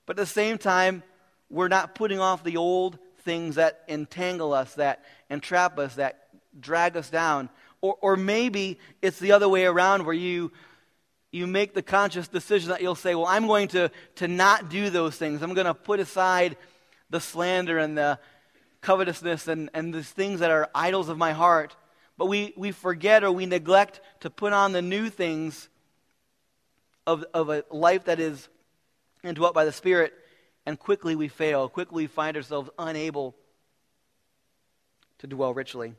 but 0.06 0.18
at 0.18 0.22
the 0.22 0.26
same 0.26 0.58
time, 0.58 1.02
we're 1.50 1.68
not 1.68 1.94
putting 1.94 2.18
off 2.18 2.42
the 2.42 2.56
old 2.56 2.98
things 3.20 3.56
that 3.56 3.84
entangle 3.88 4.52
us, 4.52 4.74
that 4.74 5.04
entrap 5.30 5.78
us, 5.78 5.96
that 5.96 6.28
drag 6.58 6.96
us 6.96 7.10
down. 7.10 7.50
Or, 7.80 7.96
or 8.00 8.16
maybe 8.16 8.78
it's 9.00 9.18
the 9.18 9.32
other 9.32 9.48
way 9.48 9.66
around 9.66 10.06
where 10.06 10.14
you, 10.14 10.52
you 11.32 11.46
make 11.46 11.72
the 11.72 11.82
conscious 11.82 12.28
decision 12.28 12.68
that 12.68 12.82
you'll 12.82 12.94
say, 12.94 13.14
Well, 13.14 13.26
I'm 13.26 13.46
going 13.46 13.68
to, 13.68 13.90
to 14.16 14.28
not 14.28 14.68
do 14.68 14.90
those 14.90 15.16
things. 15.16 15.42
I'm 15.42 15.54
going 15.54 15.66
to 15.66 15.74
put 15.74 15.98
aside 15.98 16.56
the 17.10 17.20
slander 17.20 17.78
and 17.78 17.96
the 17.96 18.18
covetousness 18.82 19.48
and, 19.48 19.70
and 19.74 19.92
the 19.92 20.02
things 20.02 20.40
that 20.40 20.50
are 20.50 20.68
idols 20.74 21.08
of 21.08 21.16
my 21.16 21.32
heart. 21.32 21.74
But 22.18 22.26
we, 22.26 22.52
we 22.56 22.70
forget 22.70 23.24
or 23.24 23.32
we 23.32 23.46
neglect 23.46 24.00
to 24.20 24.30
put 24.30 24.52
on 24.52 24.72
the 24.72 24.82
new 24.82 25.08
things 25.08 25.68
of, 27.06 27.24
of 27.32 27.48
a 27.48 27.64
life 27.70 28.04
that 28.04 28.20
is 28.20 28.48
indwelt 29.24 29.54
by 29.54 29.64
the 29.64 29.72
Spirit, 29.72 30.12
and 30.66 30.78
quickly 30.78 31.16
we 31.16 31.28
fail. 31.28 31.68
Quickly 31.68 32.04
we 32.04 32.06
find 32.06 32.36
ourselves 32.36 32.70
unable 32.78 33.34
to 35.18 35.26
dwell 35.26 35.54
richly. 35.54 35.94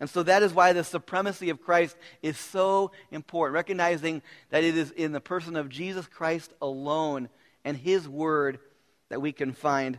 And 0.00 0.08
so 0.08 0.22
that 0.22 0.42
is 0.42 0.54
why 0.54 0.72
the 0.72 0.84
supremacy 0.84 1.50
of 1.50 1.60
Christ 1.60 1.96
is 2.22 2.38
so 2.38 2.92
important, 3.10 3.54
recognizing 3.54 4.22
that 4.50 4.62
it 4.62 4.76
is 4.76 4.90
in 4.92 5.12
the 5.12 5.20
person 5.20 5.56
of 5.56 5.68
Jesus 5.68 6.06
Christ 6.06 6.52
alone 6.62 7.28
and 7.64 7.76
his 7.76 8.08
word 8.08 8.60
that 9.08 9.20
we 9.20 9.32
can 9.32 9.52
find 9.52 9.98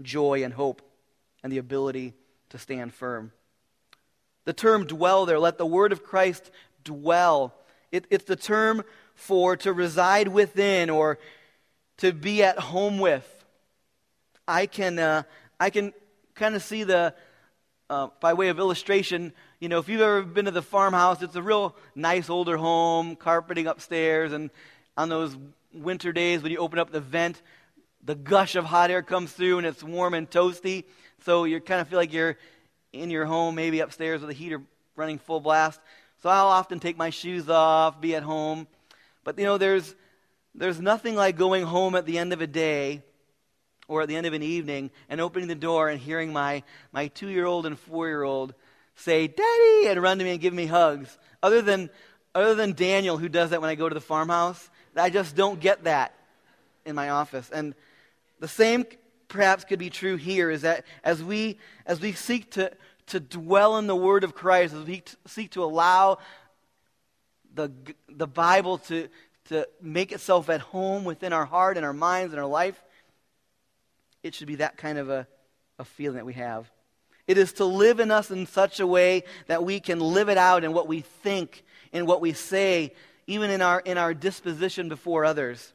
joy 0.00 0.44
and 0.44 0.54
hope 0.54 0.82
and 1.42 1.52
the 1.52 1.58
ability 1.58 2.14
to 2.50 2.58
stand 2.58 2.94
firm. 2.94 3.32
The 4.44 4.52
term 4.52 4.86
dwell 4.86 5.26
there, 5.26 5.38
let 5.38 5.58
the 5.58 5.66
word 5.66 5.92
of 5.92 6.04
Christ 6.04 6.50
dwell. 6.84 7.54
It, 7.90 8.06
it's 8.10 8.24
the 8.24 8.36
term 8.36 8.84
for 9.14 9.56
to 9.58 9.72
reside 9.72 10.28
within 10.28 10.90
or 10.90 11.18
to 11.98 12.12
be 12.12 12.42
at 12.42 12.58
home 12.58 12.98
with. 12.98 13.28
I 14.46 14.66
can, 14.66 14.98
uh, 14.98 15.22
I 15.60 15.70
can 15.70 15.92
kind 16.34 16.54
of 16.54 16.62
see 16.62 16.84
the, 16.84 17.14
uh, 17.92 18.08
by 18.20 18.32
way 18.32 18.48
of 18.48 18.58
illustration, 18.58 19.34
you 19.60 19.68
know, 19.68 19.78
if 19.78 19.86
you've 19.86 20.00
ever 20.00 20.22
been 20.22 20.46
to 20.46 20.50
the 20.50 20.62
farmhouse, 20.62 21.20
it's 21.20 21.36
a 21.36 21.42
real 21.42 21.76
nice 21.94 22.30
older 22.30 22.56
home, 22.56 23.16
carpeting 23.16 23.66
upstairs, 23.66 24.32
and 24.32 24.48
on 24.96 25.10
those 25.10 25.36
winter 25.74 26.10
days 26.10 26.42
when 26.42 26.50
you 26.50 26.56
open 26.56 26.78
up 26.78 26.90
the 26.90 27.02
vent, 27.02 27.42
the 28.02 28.14
gush 28.14 28.56
of 28.56 28.64
hot 28.64 28.90
air 28.90 29.02
comes 29.02 29.30
through 29.30 29.58
and 29.58 29.66
it's 29.66 29.84
warm 29.84 30.14
and 30.14 30.30
toasty. 30.30 30.84
So 31.26 31.44
you 31.44 31.60
kind 31.60 31.82
of 31.82 31.88
feel 31.88 31.98
like 31.98 32.14
you're 32.14 32.38
in 32.94 33.10
your 33.10 33.26
home, 33.26 33.56
maybe 33.56 33.80
upstairs 33.80 34.22
with 34.22 34.30
the 34.30 34.34
heater 34.34 34.62
running 34.96 35.18
full 35.18 35.40
blast. 35.40 35.78
So 36.22 36.30
I'll 36.30 36.46
often 36.46 36.80
take 36.80 36.96
my 36.96 37.10
shoes 37.10 37.50
off, 37.50 38.00
be 38.00 38.14
at 38.14 38.22
home. 38.22 38.68
But 39.22 39.38
you 39.38 39.44
know, 39.44 39.58
there's 39.58 39.94
there's 40.54 40.80
nothing 40.80 41.14
like 41.14 41.36
going 41.36 41.64
home 41.64 41.94
at 41.94 42.06
the 42.06 42.16
end 42.16 42.32
of 42.32 42.40
a 42.40 42.46
day 42.46 43.02
or 43.88 44.02
at 44.02 44.08
the 44.08 44.16
end 44.16 44.26
of 44.26 44.32
an 44.32 44.42
evening 44.42 44.90
and 45.08 45.20
opening 45.20 45.48
the 45.48 45.54
door 45.54 45.88
and 45.88 46.00
hearing 46.00 46.32
my, 46.32 46.62
my 46.92 47.08
two 47.08 47.28
year 47.28 47.46
old 47.46 47.66
and 47.66 47.78
four 47.78 48.08
year 48.08 48.22
old 48.22 48.54
say, 48.94 49.26
Daddy, 49.26 49.88
and 49.88 50.00
run 50.02 50.18
to 50.18 50.24
me 50.24 50.32
and 50.32 50.40
give 50.40 50.54
me 50.54 50.66
hugs. 50.66 51.18
Other 51.42 51.62
than, 51.62 51.90
other 52.34 52.54
than 52.54 52.72
Daniel, 52.72 53.18
who 53.18 53.28
does 53.28 53.50
that 53.50 53.60
when 53.60 53.70
I 53.70 53.74
go 53.74 53.88
to 53.88 53.94
the 53.94 54.00
farmhouse, 54.00 54.70
I 54.96 55.10
just 55.10 55.34
don't 55.34 55.60
get 55.60 55.84
that 55.84 56.14
in 56.84 56.94
my 56.94 57.10
office. 57.10 57.50
And 57.50 57.74
the 58.40 58.48
same 58.48 58.84
perhaps 59.28 59.64
could 59.64 59.78
be 59.78 59.90
true 59.90 60.16
here 60.16 60.50
is 60.50 60.62
that 60.62 60.84
as 61.02 61.22
we, 61.22 61.58
as 61.86 62.00
we 62.00 62.12
seek 62.12 62.50
to, 62.52 62.70
to 63.06 63.20
dwell 63.20 63.78
in 63.78 63.86
the 63.86 63.96
Word 63.96 64.24
of 64.24 64.34
Christ, 64.34 64.74
as 64.74 64.84
we 64.84 65.02
seek 65.26 65.52
to 65.52 65.64
allow 65.64 66.18
the, 67.54 67.72
the 68.08 68.26
Bible 68.26 68.78
to, 68.78 69.08
to 69.48 69.66
make 69.80 70.12
itself 70.12 70.48
at 70.50 70.60
home 70.60 71.04
within 71.04 71.32
our 71.32 71.44
heart 71.44 71.76
and 71.76 71.86
our 71.86 71.92
minds 71.92 72.32
and 72.32 72.40
our 72.40 72.48
life, 72.48 72.82
it 74.22 74.34
should 74.34 74.46
be 74.46 74.56
that 74.56 74.76
kind 74.76 74.98
of 74.98 75.10
a, 75.10 75.26
a 75.78 75.84
feeling 75.84 76.16
that 76.16 76.26
we 76.26 76.34
have. 76.34 76.70
It 77.26 77.38
is 77.38 77.52
to 77.54 77.64
live 77.64 78.00
in 78.00 78.10
us 78.10 78.30
in 78.30 78.46
such 78.46 78.80
a 78.80 78.86
way 78.86 79.24
that 79.46 79.64
we 79.64 79.80
can 79.80 80.00
live 80.00 80.28
it 80.28 80.38
out 80.38 80.64
in 80.64 80.72
what 80.72 80.88
we 80.88 81.00
think, 81.00 81.64
in 81.92 82.06
what 82.06 82.20
we 82.20 82.32
say, 82.32 82.94
even 83.26 83.50
in 83.50 83.62
our, 83.62 83.80
in 83.80 83.98
our 83.98 84.12
disposition 84.12 84.88
before 84.88 85.24
others. 85.24 85.72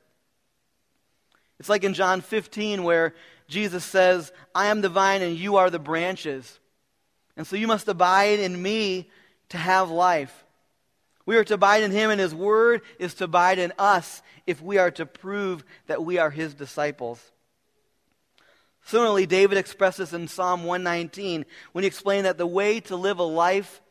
It's 1.60 1.70
like 1.70 1.84
in 1.84 1.94
John 1.94 2.22
15 2.22 2.84
where 2.84 3.16
Jesus 3.48 3.86
says, 3.86 4.32
I 4.54 4.68
am 4.68 4.82
the 4.82 4.90
vine 4.90 5.22
and 5.22 5.38
you 5.38 5.56
are 5.58 5.70
the 5.70 5.80
branches. 5.80 6.60
And 7.36 7.48
so 7.48 7.56
you 7.56 7.68
must 7.68 7.88
abide 7.88 8.40
in 8.40 8.62
me 8.62 9.10
to 9.50 9.58
have 9.58 9.90
life. 9.90 10.44
We 11.26 11.36
are 11.38 11.44
to 11.44 11.56
abide 11.56 11.84
in 11.84 11.92
him, 11.92 12.10
and 12.10 12.22
his 12.22 12.34
word 12.34 12.82
is 13.00 13.14
to 13.16 13.26
abide 13.26 13.60
in 13.60 13.74
us 13.78 14.22
if 14.46 14.62
we 14.62 14.78
are 14.78 14.92
to 14.92 15.06
prove 15.06 15.66
that 15.88 16.04
we 16.04 16.18
are 16.18 16.30
his 16.30 16.54
disciples. 16.54 17.20
Similarly, 18.88 19.26
David 19.26 19.58
expressed 19.58 19.98
this 19.98 20.14
in 20.14 20.30
Psalm 20.30 20.64
119 20.64 21.46
when 21.74 21.84
he 21.84 21.88
explained 21.88 22.26
that 22.26 22.38
the 22.38 22.48
way 22.48 22.80
to 22.80 22.96
live 22.96 23.20
a 23.20 23.24
life 23.24 23.82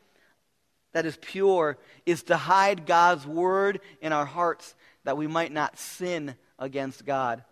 that 0.95 1.05
is 1.05 1.19
pure 1.21 1.76
is 2.07 2.23
to 2.25 2.37
hide 2.38 2.87
God's 2.87 3.26
word 3.26 3.81
in 4.00 4.15
our 4.15 4.25
hearts 4.25 4.75
that 5.05 5.19
we 5.19 5.26
might 5.26 5.53
not 5.53 5.79
sin 5.79 6.35
against 6.59 7.05
God. 7.05 7.45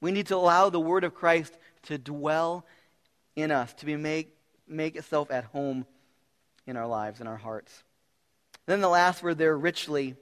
We 0.00 0.12
need 0.12 0.28
to 0.28 0.36
allow 0.36 0.70
the 0.70 0.78
word 0.78 1.02
of 1.02 1.16
Christ 1.16 1.52
to 1.84 1.98
dwell 1.98 2.64
in 3.34 3.50
us, 3.50 3.74
to 3.74 3.86
be 3.86 3.96
make, 3.96 4.32
make 4.68 4.94
itself 4.94 5.32
at 5.32 5.46
home 5.46 5.84
in 6.64 6.76
our 6.76 6.86
lives, 6.86 7.20
in 7.20 7.26
our 7.26 7.36
hearts. 7.36 7.82
Then 8.66 8.80
the 8.80 8.88
last 8.88 9.20
word 9.20 9.36
there, 9.36 9.58
richly, 9.58 10.14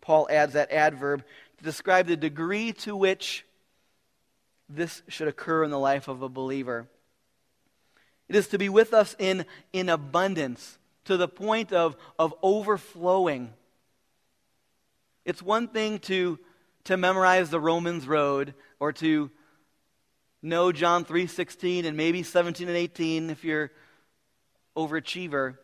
Paul 0.00 0.28
adds 0.30 0.52
that 0.52 0.70
adverb 0.70 1.24
to 1.58 1.64
describe 1.64 2.06
the 2.06 2.16
degree 2.16 2.72
to 2.72 2.94
which 2.94 3.44
this 4.74 5.02
should 5.08 5.28
occur 5.28 5.64
in 5.64 5.70
the 5.70 5.78
life 5.78 6.08
of 6.08 6.22
a 6.22 6.28
believer. 6.28 6.88
It 8.28 8.36
is 8.36 8.48
to 8.48 8.58
be 8.58 8.68
with 8.68 8.94
us 8.94 9.14
in, 9.18 9.44
in 9.72 9.88
abundance, 9.88 10.78
to 11.04 11.16
the 11.16 11.28
point 11.28 11.72
of, 11.72 11.96
of 12.18 12.34
overflowing. 12.42 13.52
It's 15.24 15.42
one 15.42 15.68
thing 15.68 15.98
to, 16.00 16.38
to 16.84 16.96
memorize 16.96 17.50
the 17.50 17.60
Romans 17.60 18.06
road 18.06 18.54
or 18.80 18.92
to 18.94 19.30
know 20.42 20.72
John 20.72 21.04
3:16 21.04 21.86
and 21.86 21.96
maybe 21.96 22.22
17 22.22 22.68
and 22.68 22.76
18 22.76 23.30
if 23.30 23.44
you're 23.44 23.70
overachiever. 24.76 25.56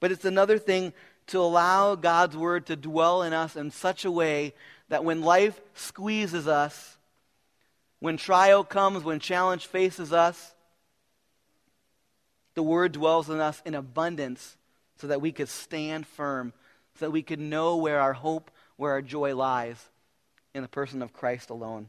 But 0.00 0.12
it's 0.12 0.24
another 0.24 0.58
thing 0.58 0.92
to 1.28 1.40
allow 1.40 1.94
God's 1.94 2.36
word 2.36 2.66
to 2.66 2.76
dwell 2.76 3.22
in 3.22 3.32
us 3.32 3.56
in 3.56 3.70
such 3.70 4.04
a 4.04 4.10
way 4.10 4.54
that 4.88 5.04
when 5.04 5.22
life 5.22 5.60
squeezes 5.74 6.46
us, 6.46 6.95
when 8.00 8.16
trial 8.16 8.64
comes, 8.64 9.04
when 9.04 9.20
challenge 9.20 9.66
faces 9.66 10.12
us, 10.12 10.54
the 12.54 12.62
word 12.62 12.92
dwells 12.92 13.28
in 13.28 13.40
us 13.40 13.62
in 13.64 13.74
abundance 13.74 14.56
so 14.96 15.06
that 15.06 15.20
we 15.20 15.32
could 15.32 15.48
stand 15.48 16.06
firm, 16.06 16.52
so 16.98 17.06
that 17.06 17.10
we 17.10 17.22
could 17.22 17.40
know 17.40 17.76
where 17.76 18.00
our 18.00 18.14
hope, 18.14 18.50
where 18.76 18.92
our 18.92 19.02
joy 19.02 19.34
lies 19.34 19.82
in 20.54 20.62
the 20.62 20.68
person 20.68 21.02
of 21.02 21.12
Christ 21.12 21.50
alone. 21.50 21.88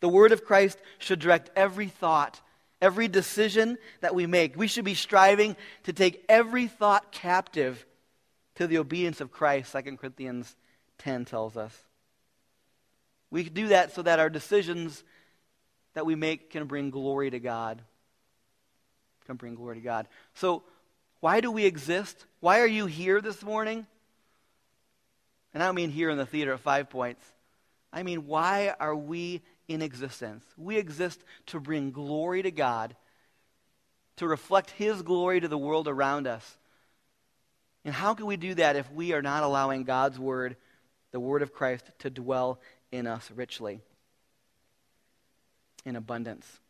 The 0.00 0.08
word 0.08 0.30
of 0.30 0.44
Christ 0.44 0.78
should 0.98 1.18
direct 1.18 1.50
every 1.56 1.88
thought, 1.88 2.40
every 2.80 3.08
decision 3.08 3.78
that 4.00 4.14
we 4.14 4.26
make. 4.26 4.56
We 4.56 4.68
should 4.68 4.84
be 4.84 4.94
striving 4.94 5.56
to 5.84 5.92
take 5.92 6.24
every 6.28 6.68
thought 6.68 7.10
captive 7.10 7.84
to 8.54 8.66
the 8.66 8.78
obedience 8.78 9.20
of 9.20 9.32
Christ, 9.32 9.72
2 9.72 9.96
Corinthians 9.96 10.54
10 10.98 11.24
tells 11.24 11.56
us. 11.56 11.84
We 13.30 13.44
do 13.44 13.68
that 13.68 13.94
so 13.94 14.02
that 14.02 14.18
our 14.18 14.30
decisions 14.30 15.02
that 15.94 16.06
we 16.06 16.14
make 16.14 16.50
can 16.50 16.66
bring 16.66 16.90
glory 16.90 17.30
to 17.30 17.38
God. 17.38 17.82
Can 19.26 19.36
bring 19.36 19.54
glory 19.54 19.76
to 19.76 19.82
God. 19.82 20.08
So, 20.34 20.62
why 21.20 21.40
do 21.40 21.50
we 21.50 21.64
exist? 21.64 22.24
Why 22.40 22.60
are 22.60 22.66
you 22.66 22.86
here 22.86 23.20
this 23.20 23.42
morning? 23.42 23.86
And 25.52 25.62
I 25.62 25.66
don't 25.66 25.74
mean 25.74 25.90
here 25.90 26.10
in 26.10 26.18
the 26.18 26.26
theater 26.26 26.52
at 26.52 26.60
five 26.60 26.88
points. 26.90 27.24
I 27.92 28.02
mean, 28.02 28.26
why 28.26 28.74
are 28.78 28.94
we 28.94 29.42
in 29.66 29.82
existence? 29.82 30.44
We 30.56 30.76
exist 30.76 31.20
to 31.46 31.60
bring 31.60 31.90
glory 31.90 32.42
to 32.42 32.50
God, 32.50 32.94
to 34.16 34.28
reflect 34.28 34.70
His 34.70 35.02
glory 35.02 35.40
to 35.40 35.48
the 35.48 35.58
world 35.58 35.88
around 35.88 36.26
us. 36.26 36.58
And 37.84 37.94
how 37.94 38.14
can 38.14 38.26
we 38.26 38.36
do 38.36 38.54
that 38.54 38.76
if 38.76 38.90
we 38.92 39.12
are 39.12 39.22
not 39.22 39.42
allowing 39.42 39.84
God's 39.84 40.18
Word, 40.18 40.56
the 41.10 41.20
Word 41.20 41.42
of 41.42 41.52
Christ, 41.52 41.90
to 42.00 42.10
dwell 42.10 42.60
in 42.92 43.06
us 43.06 43.30
richly, 43.34 43.80
in 45.84 45.96
abundance? 45.96 46.60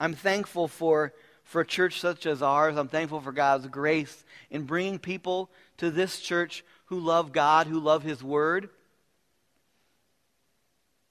I'm 0.00 0.14
thankful 0.14 0.68
for, 0.68 1.12
for 1.42 1.62
a 1.62 1.66
church 1.66 2.00
such 2.00 2.26
as 2.26 2.42
ours. 2.42 2.76
I'm 2.76 2.88
thankful 2.88 3.20
for 3.20 3.32
God's 3.32 3.66
grace 3.66 4.24
in 4.50 4.64
bringing 4.64 4.98
people 4.98 5.50
to 5.78 5.90
this 5.90 6.20
church 6.20 6.64
who 6.86 7.00
love 7.00 7.32
God, 7.32 7.66
who 7.66 7.80
love 7.80 8.02
His 8.02 8.22
Word. 8.22 8.70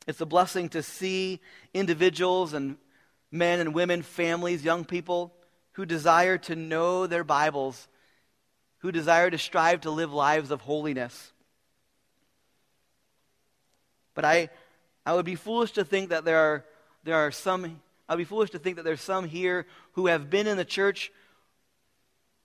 It's 0.08 0.22
a 0.22 0.25
blessing 0.25 0.70
to 0.70 0.82
see 0.82 1.42
individuals 1.74 2.54
and 2.54 2.77
men 3.30 3.60
and 3.60 3.74
women, 3.74 4.01
families, 4.01 4.63
young 4.63 4.86
people 4.86 5.34
who 5.74 5.86
desire 5.86 6.38
to 6.38 6.56
know 6.56 7.08
their 7.08 7.25
Bibles, 7.25 7.88
who 8.80 8.92
desire 8.92 9.30
to 9.30 9.38
strive 9.38 9.82
to 9.82 9.92
live 9.92 10.13
lives 10.13 10.50
of 10.50 10.62
holiness. 10.62 11.34
But 14.18 14.26
I, 14.26 14.50
I 15.06 15.14
would 15.14 15.26
be 15.26 15.36
foolish 15.36 15.74
to 15.74 15.86
think 15.86 16.10
that 16.10 16.26
there 16.26 16.40
are, 16.40 16.66
there 17.04 17.18
are 17.18 17.30
some, 17.30 17.80
I'd 18.10 18.18
be 18.18 18.24
foolish 18.24 18.50
to 18.50 18.58
think 18.58 18.78
that 18.78 18.82
there's 18.82 19.00
some 19.00 19.26
here 19.26 19.68
who 19.92 20.08
have 20.08 20.32
been 20.32 20.48
in 20.48 20.58
the 20.58 20.66
church 20.66 21.12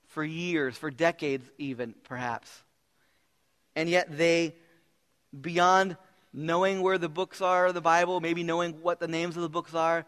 for 0.09 0.23
years, 0.23 0.76
for 0.76 0.91
decades 0.91 1.49
even, 1.57 1.95
perhaps. 2.05 2.50
And 3.75 3.88
yet 3.88 4.19
they, 4.19 4.55
beyond 5.41 5.97
knowing 6.31 6.83
where 6.83 6.99
the 6.99 7.09
books 7.09 7.41
are 7.41 7.69
of 7.69 7.75
the 7.75 7.81
Bible, 7.81 8.21
maybe 8.21 8.43
knowing 8.43 8.83
what 8.83 9.00
the 9.00 9.09
names 9.09 9.35
of 9.37 9.43
the 9.43 9.49
books 9.49 9.73
are, 9.73 10.05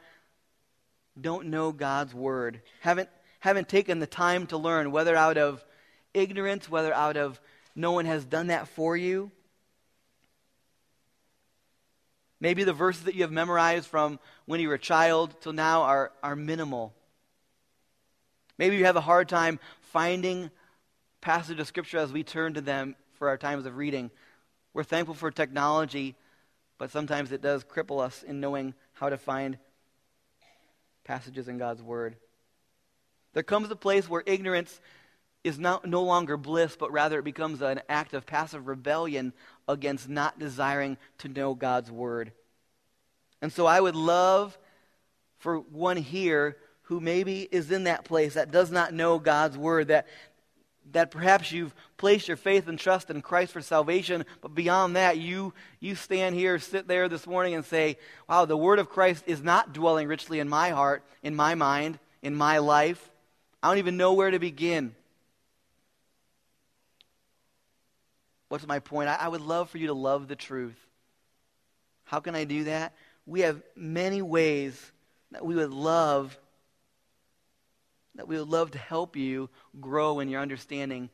don't 1.18 1.46
know 1.46 1.72
God's 1.72 2.12
Word. 2.12 2.60
Haven't, 2.80 3.08
haven't 3.40 3.70
taken 3.70 4.00
the 4.00 4.06
time 4.06 4.46
to 4.48 4.58
learn, 4.58 4.92
whether 4.92 5.16
out 5.16 5.38
of 5.38 5.64
ignorance, 6.12 6.68
whether 6.68 6.92
out 6.92 7.16
of 7.16 7.40
no 7.74 7.92
one 7.92 8.04
has 8.04 8.22
done 8.26 8.48
that 8.48 8.68
for 8.68 8.98
you. 8.98 9.32
Maybe 12.44 12.62
the 12.62 12.74
verses 12.74 13.04
that 13.04 13.14
you 13.14 13.22
have 13.22 13.32
memorized 13.32 13.86
from 13.86 14.20
when 14.44 14.60
you 14.60 14.68
were 14.68 14.74
a 14.74 14.78
child 14.78 15.34
till 15.40 15.54
now 15.54 15.80
are, 15.80 16.12
are 16.22 16.36
minimal. 16.36 16.92
Maybe 18.58 18.76
you 18.76 18.84
have 18.84 18.96
a 18.96 19.00
hard 19.00 19.30
time 19.30 19.58
finding 19.80 20.50
passage 21.22 21.58
of 21.58 21.66
Scripture 21.66 21.96
as 21.96 22.12
we 22.12 22.22
turn 22.22 22.52
to 22.52 22.60
them 22.60 22.96
for 23.14 23.30
our 23.30 23.38
times 23.38 23.64
of 23.64 23.78
reading. 23.78 24.10
We're 24.74 24.84
thankful 24.84 25.14
for 25.14 25.30
technology, 25.30 26.16
but 26.76 26.90
sometimes 26.90 27.32
it 27.32 27.40
does 27.40 27.64
cripple 27.64 28.04
us 28.04 28.22
in 28.22 28.40
knowing 28.40 28.74
how 28.92 29.08
to 29.08 29.16
find 29.16 29.56
passages 31.02 31.48
in 31.48 31.56
God's 31.56 31.82
Word. 31.82 32.14
There 33.32 33.42
comes 33.42 33.70
a 33.70 33.74
place 33.74 34.06
where 34.06 34.22
ignorance 34.26 34.82
is 35.44 35.58
not, 35.58 35.86
no 35.86 36.02
longer 36.02 36.36
bliss, 36.36 36.76
but 36.76 36.92
rather 36.92 37.20
it 37.20 37.24
becomes 37.24 37.62
an 37.62 37.80
act 37.88 38.12
of 38.12 38.26
passive 38.26 38.66
rebellion 38.66 39.32
against 39.68 40.08
not 40.08 40.38
desiring 40.38 40.96
to 41.18 41.28
know 41.28 41.54
God's 41.54 41.90
Word. 41.90 42.32
And 43.40 43.52
so 43.52 43.66
I 43.66 43.80
would 43.80 43.96
love 43.96 44.58
for 45.38 45.58
one 45.58 45.98
here 45.98 46.56
who 46.84 47.00
maybe 47.00 47.42
is 47.50 47.70
in 47.70 47.84
that 47.84 48.04
place 48.04 48.34
that 48.34 48.50
does 48.50 48.70
not 48.70 48.94
know 48.94 49.18
God's 49.18 49.58
word, 49.58 49.88
that, 49.88 50.06
that 50.92 51.10
perhaps 51.10 51.52
you've 51.52 51.74
placed 51.96 52.28
your 52.28 52.36
faith 52.36 52.68
and 52.68 52.78
trust 52.78 53.10
in 53.10 53.20
Christ 53.20 53.52
for 53.52 53.60
salvation, 53.60 54.24
but 54.40 54.54
beyond 54.54 54.96
that, 54.96 55.18
you, 55.18 55.52
you 55.80 55.94
stand 55.94 56.34
here, 56.34 56.58
sit 56.58 56.88
there 56.88 57.08
this 57.08 57.26
morning 57.26 57.54
and 57.54 57.64
say, 57.64 57.98
wow, 58.28 58.44
the 58.44 58.56
word 58.56 58.78
of 58.78 58.88
Christ 58.88 59.24
is 59.26 59.42
not 59.42 59.72
dwelling 59.72 60.08
richly 60.08 60.40
in 60.40 60.48
my 60.48 60.70
heart, 60.70 61.04
in 61.22 61.34
my 61.34 61.54
mind, 61.54 61.98
in 62.22 62.34
my 62.34 62.58
life. 62.58 63.10
I 63.62 63.68
don't 63.68 63.78
even 63.78 63.96
know 63.96 64.12
where 64.14 64.30
to 64.30 64.38
begin. 64.38 64.94
What's 68.48 68.66
my 68.66 68.78
point? 68.78 69.08
I, 69.08 69.16
I 69.20 69.28
would 69.28 69.40
love 69.40 69.70
for 69.70 69.78
you 69.78 69.88
to 69.88 69.94
love 69.94 70.28
the 70.28 70.36
truth. 70.36 70.78
How 72.04 72.20
can 72.20 72.34
I 72.34 72.44
do 72.44 72.64
that? 72.64 72.94
We 73.26 73.40
have 73.40 73.62
many 73.74 74.22
ways 74.22 74.92
that 75.32 75.44
we 75.44 75.54
would 75.54 75.72
love 75.72 76.38
that 78.16 78.28
we 78.28 78.38
would 78.38 78.48
love 78.48 78.70
to 78.72 78.78
help 78.78 79.16
you 79.16 79.50
grow 79.80 80.20
in 80.20 80.28
your 80.28 80.40
understanding 80.40 81.10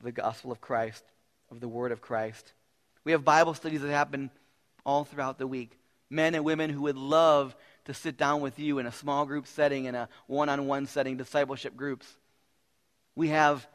of 0.00 0.04
the 0.04 0.12
gospel 0.12 0.50
of 0.50 0.60
Christ, 0.60 1.04
of 1.50 1.60
the 1.60 1.68
word 1.68 1.92
of 1.92 2.00
Christ. 2.00 2.52
We 3.04 3.12
have 3.12 3.24
Bible 3.24 3.54
studies 3.54 3.82
that 3.82 3.90
happen 3.90 4.30
all 4.86 5.04
throughout 5.04 5.38
the 5.38 5.46
week. 5.46 5.78
Men 6.10 6.34
and 6.34 6.44
women 6.44 6.70
who 6.70 6.82
would 6.82 6.96
love 6.96 7.54
to 7.84 7.94
sit 7.94 8.16
down 8.16 8.40
with 8.40 8.58
you 8.58 8.78
in 8.78 8.86
a 8.86 8.92
small 8.92 9.26
group 9.26 9.46
setting, 9.46 9.84
in 9.84 9.94
a 9.94 10.08
one 10.26 10.48
on 10.48 10.66
one 10.66 10.86
setting, 10.86 11.16
discipleship 11.16 11.76
groups. 11.76 12.06
We 13.14 13.28
have 13.28 13.66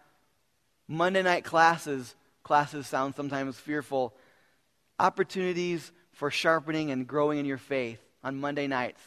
Monday 0.87 1.21
night 1.21 1.43
classes. 1.43 2.15
Classes 2.43 2.87
sound 2.87 3.15
sometimes 3.15 3.57
fearful. 3.57 4.13
Opportunities 4.99 5.91
for 6.11 6.29
sharpening 6.29 6.91
and 6.91 7.07
growing 7.07 7.39
in 7.39 7.45
your 7.45 7.57
faith 7.57 7.99
on 8.23 8.39
Monday 8.39 8.67
nights 8.67 9.01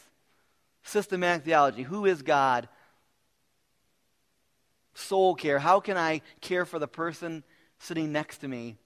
systematic 0.87 1.45
theology. 1.45 1.83
Who 1.83 2.07
is 2.07 2.23
God? 2.23 2.69
Soul 4.95 5.35
care. 5.35 5.59
How 5.59 5.81
can 5.81 5.97
I 5.97 6.23
care 6.41 6.65
for 6.65 6.79
the 6.79 6.89
person 6.89 7.43
sitting 7.79 8.13
next 8.13 8.39
to 8.39 8.49
me? 8.49 8.77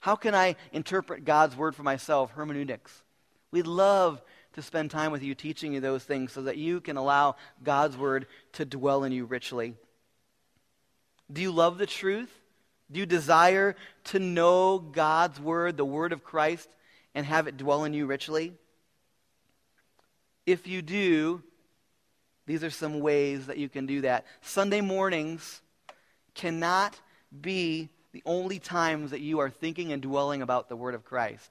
How 0.00 0.14
can 0.14 0.34
I 0.34 0.54
interpret 0.72 1.24
God's 1.24 1.56
word 1.56 1.74
for 1.74 1.82
myself? 1.82 2.30
Hermeneutics. 2.32 3.02
We'd 3.50 3.66
love 3.66 4.22
to 4.52 4.62
spend 4.62 4.90
time 4.90 5.10
with 5.10 5.22
you 5.22 5.34
teaching 5.34 5.72
you 5.72 5.80
those 5.80 6.04
things 6.04 6.32
so 6.32 6.42
that 6.42 6.58
you 6.58 6.80
can 6.80 6.96
allow 6.96 7.36
God's 7.64 7.96
word 7.96 8.26
to 8.52 8.64
dwell 8.64 9.04
in 9.04 9.12
you 9.12 9.24
richly. 9.24 9.74
Do 11.32 11.42
you 11.42 11.52
love 11.52 11.78
the 11.78 11.86
truth? 11.86 12.32
Do 12.90 13.00
you 13.00 13.06
desire 13.06 13.76
to 14.04 14.18
know 14.18 14.78
God's 14.78 15.38
word, 15.38 15.76
the 15.76 15.84
word 15.84 16.12
of 16.12 16.24
Christ, 16.24 16.68
and 17.14 17.26
have 17.26 17.46
it 17.46 17.56
dwell 17.56 17.84
in 17.84 17.92
you 17.92 18.06
richly? 18.06 18.54
If 20.46 20.66
you 20.66 20.80
do, 20.80 21.42
these 22.46 22.64
are 22.64 22.70
some 22.70 23.00
ways 23.00 23.46
that 23.46 23.58
you 23.58 23.68
can 23.68 23.84
do 23.84 24.00
that. 24.00 24.24
Sunday 24.40 24.80
mornings 24.80 25.60
cannot 26.34 26.98
be 27.38 27.90
the 28.12 28.22
only 28.24 28.58
times 28.58 29.10
that 29.10 29.20
you 29.20 29.40
are 29.40 29.50
thinking 29.50 29.92
and 29.92 30.00
dwelling 30.00 30.40
about 30.40 30.70
the 30.70 30.76
Word 30.76 30.94
of 30.94 31.04
Christ. 31.04 31.50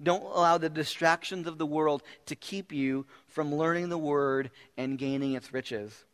Don't 0.00 0.22
allow 0.22 0.58
the 0.58 0.68
distractions 0.68 1.48
of 1.48 1.58
the 1.58 1.66
world 1.66 2.02
to 2.26 2.36
keep 2.36 2.70
you 2.70 3.06
from 3.26 3.54
learning 3.54 3.88
the 3.88 3.98
Word 3.98 4.50
and 4.76 4.98
gaining 4.98 5.32
its 5.32 5.52
riches. 5.52 6.04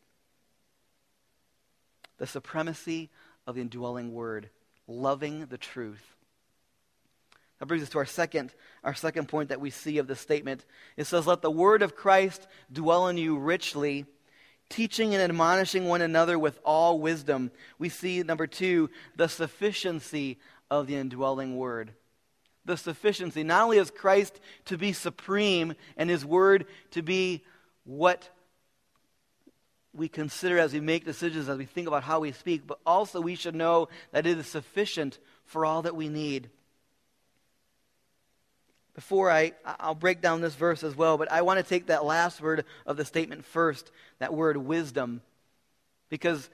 The 2.23 2.27
supremacy 2.27 3.09
of 3.45 3.55
the 3.55 3.61
indwelling 3.61 4.13
Word, 4.13 4.49
loving 4.87 5.47
the 5.47 5.57
truth. 5.57 6.15
That 7.59 7.65
brings 7.65 7.83
us 7.83 7.89
to 7.89 7.97
our 7.97 8.05
second, 8.05 8.53
our 8.81 8.93
second 8.93 9.27
point 9.27 9.49
that 9.49 9.59
we 9.59 9.71
see 9.71 9.97
of 9.97 10.07
this 10.07 10.21
statement. 10.21 10.63
It 10.95 11.03
says, 11.03 11.27
Let 11.27 11.41
the 11.41 11.51
word 11.51 11.81
of 11.81 11.97
Christ 11.97 12.47
dwell 12.71 13.09
in 13.09 13.17
you 13.17 13.37
richly, 13.37 14.05
teaching 14.69 15.13
and 15.13 15.21
admonishing 15.21 15.83
one 15.83 16.01
another 16.01 16.39
with 16.39 16.61
all 16.63 16.97
wisdom. 16.97 17.51
We 17.77 17.89
see, 17.89 18.23
number 18.23 18.47
two, 18.47 18.89
the 19.17 19.27
sufficiency 19.27 20.39
of 20.71 20.87
the 20.87 20.95
indwelling 20.95 21.57
word. 21.57 21.91
The 22.63 22.77
sufficiency. 22.77 23.43
Not 23.43 23.63
only 23.63 23.79
is 23.79 23.91
Christ 23.91 24.39
to 24.63 24.77
be 24.77 24.93
supreme 24.93 25.73
and 25.97 26.09
his 26.09 26.25
word 26.25 26.67
to 26.91 27.01
be 27.01 27.43
what 27.83 28.29
we 29.93 30.07
consider 30.07 30.57
as 30.57 30.73
we 30.73 30.79
make 30.79 31.05
decisions, 31.05 31.47
as 31.47 31.57
we 31.57 31.65
think 31.65 31.87
about 31.87 32.03
how 32.03 32.19
we 32.19 32.31
speak, 32.31 32.65
but 32.65 32.79
also 32.85 33.21
we 33.21 33.35
should 33.35 33.55
know 33.55 33.89
that 34.11 34.25
it 34.25 34.37
is 34.37 34.47
sufficient 34.47 35.19
for 35.45 35.65
all 35.65 35.83
that 35.83 35.95
we 35.95 36.09
need. 36.09 36.49
Before 38.95 39.31
I, 39.31 39.53
I'll 39.65 39.95
break 39.95 40.21
down 40.21 40.41
this 40.41 40.55
verse 40.55 40.83
as 40.83 40.95
well, 40.95 41.17
but 41.17 41.31
I 41.31 41.41
want 41.41 41.59
to 41.59 41.63
take 41.63 41.87
that 41.87 42.05
last 42.05 42.41
word 42.41 42.65
of 42.85 42.97
the 42.97 43.05
statement 43.05 43.45
first, 43.45 43.91
that 44.19 44.33
word 44.33 44.57
wisdom, 44.57 45.21
because 46.09 46.49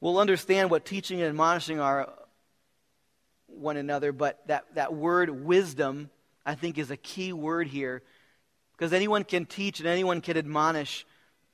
we'll 0.00 0.18
understand 0.18 0.70
what 0.70 0.84
teaching 0.84 1.20
and 1.20 1.28
admonishing 1.28 1.80
are 1.80 2.12
one 3.46 3.76
another, 3.76 4.12
but 4.12 4.40
that, 4.46 4.64
that 4.74 4.94
word 4.94 5.30
wisdom, 5.30 6.10
I 6.44 6.54
think, 6.54 6.78
is 6.78 6.90
a 6.90 6.96
key 6.96 7.32
word 7.32 7.68
here, 7.68 8.02
because 8.76 8.92
anyone 8.92 9.22
can 9.22 9.46
teach 9.46 9.78
and 9.78 9.88
anyone 9.88 10.20
can 10.20 10.36
admonish 10.36 11.06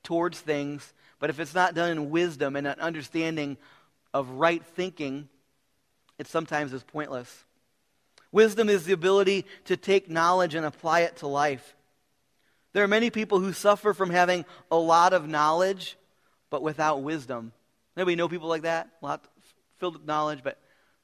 towards 0.03 0.39
things, 0.41 0.93
but 1.19 1.31
if 1.31 1.39
it's 1.39 1.55
not 1.55 1.75
done 1.75 1.91
in 1.91 2.11
wisdom 2.11 2.57
and 2.57 2.67
an 2.67 2.81
understanding 2.81 3.57
of 4.13 4.31
right 4.31 4.65
thinking, 4.65 5.29
it 6.19 6.27
sometimes 6.27 6.73
is 6.73 6.83
pointless. 6.83 7.45
Wisdom 8.33 8.69
is 8.69 8.85
the 8.85 8.93
ability 8.93 9.45
to 9.65 9.77
take 9.77 10.09
knowledge 10.09 10.55
and 10.55 10.65
apply 10.65 11.01
it 11.01 11.17
to 11.17 11.27
life. 11.27 11.75
There 12.73 12.85
are 12.85 12.89
many 12.89 13.11
people 13.11 13.41
who 13.41 13.53
suffer 13.53 13.93
from 13.93 14.11
having 14.11 14.45
a 14.71 14.77
lot 14.77 15.13
of 15.13 15.29
knowledge, 15.29 15.97
but 16.49 16.63
without 16.63 17.03
wisdom. 17.03 17.53
Anybody 17.97 18.17
know 18.17 18.29
people 18.29 18.49
like 18.49 18.63
that? 18.63 18.89
A 19.03 19.07
lot 19.07 19.25
filled 19.79 19.95
with 19.95 20.07
knowledge, 20.07 20.41
but 20.45 20.59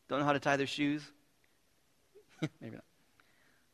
don't 0.09 0.21
know 0.21 0.25
how 0.25 0.33
to 0.33 0.39
tie 0.39 0.57
their 0.57 0.67
shoes? 0.67 1.03
Maybe 2.61 2.77
not. 2.77 2.85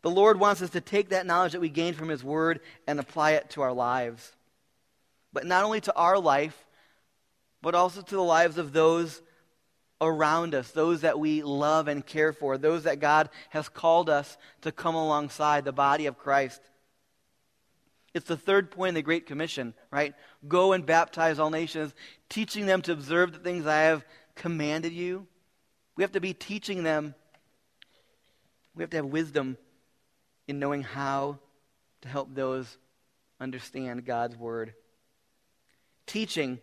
The 0.00 0.10
Lord 0.10 0.40
wants 0.40 0.62
us 0.62 0.70
to 0.70 0.80
take 0.80 1.10
that 1.10 1.26
knowledge 1.26 1.52
that 1.52 1.60
we 1.60 1.68
gained 1.68 1.96
from 1.96 2.08
His 2.08 2.24
Word 2.24 2.60
and 2.86 2.98
apply 2.98 3.32
it 3.32 3.50
to 3.50 3.62
our 3.62 3.72
lives. 3.72 4.32
But 5.32 5.46
not 5.46 5.64
only 5.64 5.80
to 5.82 5.94
our 5.94 6.18
life, 6.18 6.66
but 7.62 7.74
also 7.74 8.02
to 8.02 8.14
the 8.14 8.22
lives 8.22 8.58
of 8.58 8.72
those 8.72 9.22
around 10.00 10.54
us, 10.54 10.70
those 10.72 11.02
that 11.02 11.18
we 11.18 11.42
love 11.42 11.86
and 11.88 12.04
care 12.04 12.32
for, 12.32 12.58
those 12.58 12.84
that 12.84 13.00
God 13.00 13.30
has 13.50 13.68
called 13.68 14.10
us 14.10 14.36
to 14.62 14.72
come 14.72 14.96
alongside 14.96 15.64
the 15.64 15.72
body 15.72 16.06
of 16.06 16.18
Christ. 16.18 16.60
It's 18.12 18.26
the 18.26 18.36
third 18.36 18.70
point 18.70 18.90
in 18.90 18.94
the 18.94 19.02
Great 19.02 19.26
Commission, 19.26 19.74
right? 19.90 20.14
Go 20.46 20.72
and 20.72 20.84
baptize 20.84 21.38
all 21.38 21.50
nations, 21.50 21.94
teaching 22.28 22.66
them 22.66 22.82
to 22.82 22.92
observe 22.92 23.32
the 23.32 23.38
things 23.38 23.66
I 23.66 23.82
have 23.82 24.04
commanded 24.34 24.92
you. 24.92 25.26
We 25.96 26.02
have 26.02 26.12
to 26.12 26.20
be 26.20 26.34
teaching 26.34 26.82
them. 26.82 27.14
We 28.74 28.82
have 28.82 28.90
to 28.90 28.96
have 28.96 29.06
wisdom 29.06 29.56
in 30.48 30.58
knowing 30.58 30.82
how 30.82 31.38
to 32.02 32.08
help 32.08 32.34
those 32.34 32.76
understand 33.40 34.04
God's 34.04 34.36
word. 34.36 34.74
Teaching. 36.12 36.58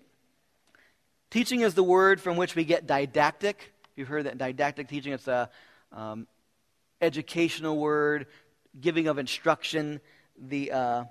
Teaching 1.31 1.61
is 1.61 1.73
the 1.73 1.81
word 1.81 2.21
from 2.21 2.37
which 2.37 2.55
we 2.55 2.63
get 2.63 2.85
didactic. 2.85 3.73
You've 3.95 4.07
heard 4.07 4.27
that 4.27 4.37
didactic 4.37 4.87
teaching, 4.87 5.11
it's 5.11 5.27
a 5.27 5.49
um, 5.91 6.27
educational 7.01 7.75
word, 7.79 8.27
giving 8.79 9.07
of 9.07 9.17
instruction, 9.17 10.01
the, 10.39 10.71
uh, 10.71 11.03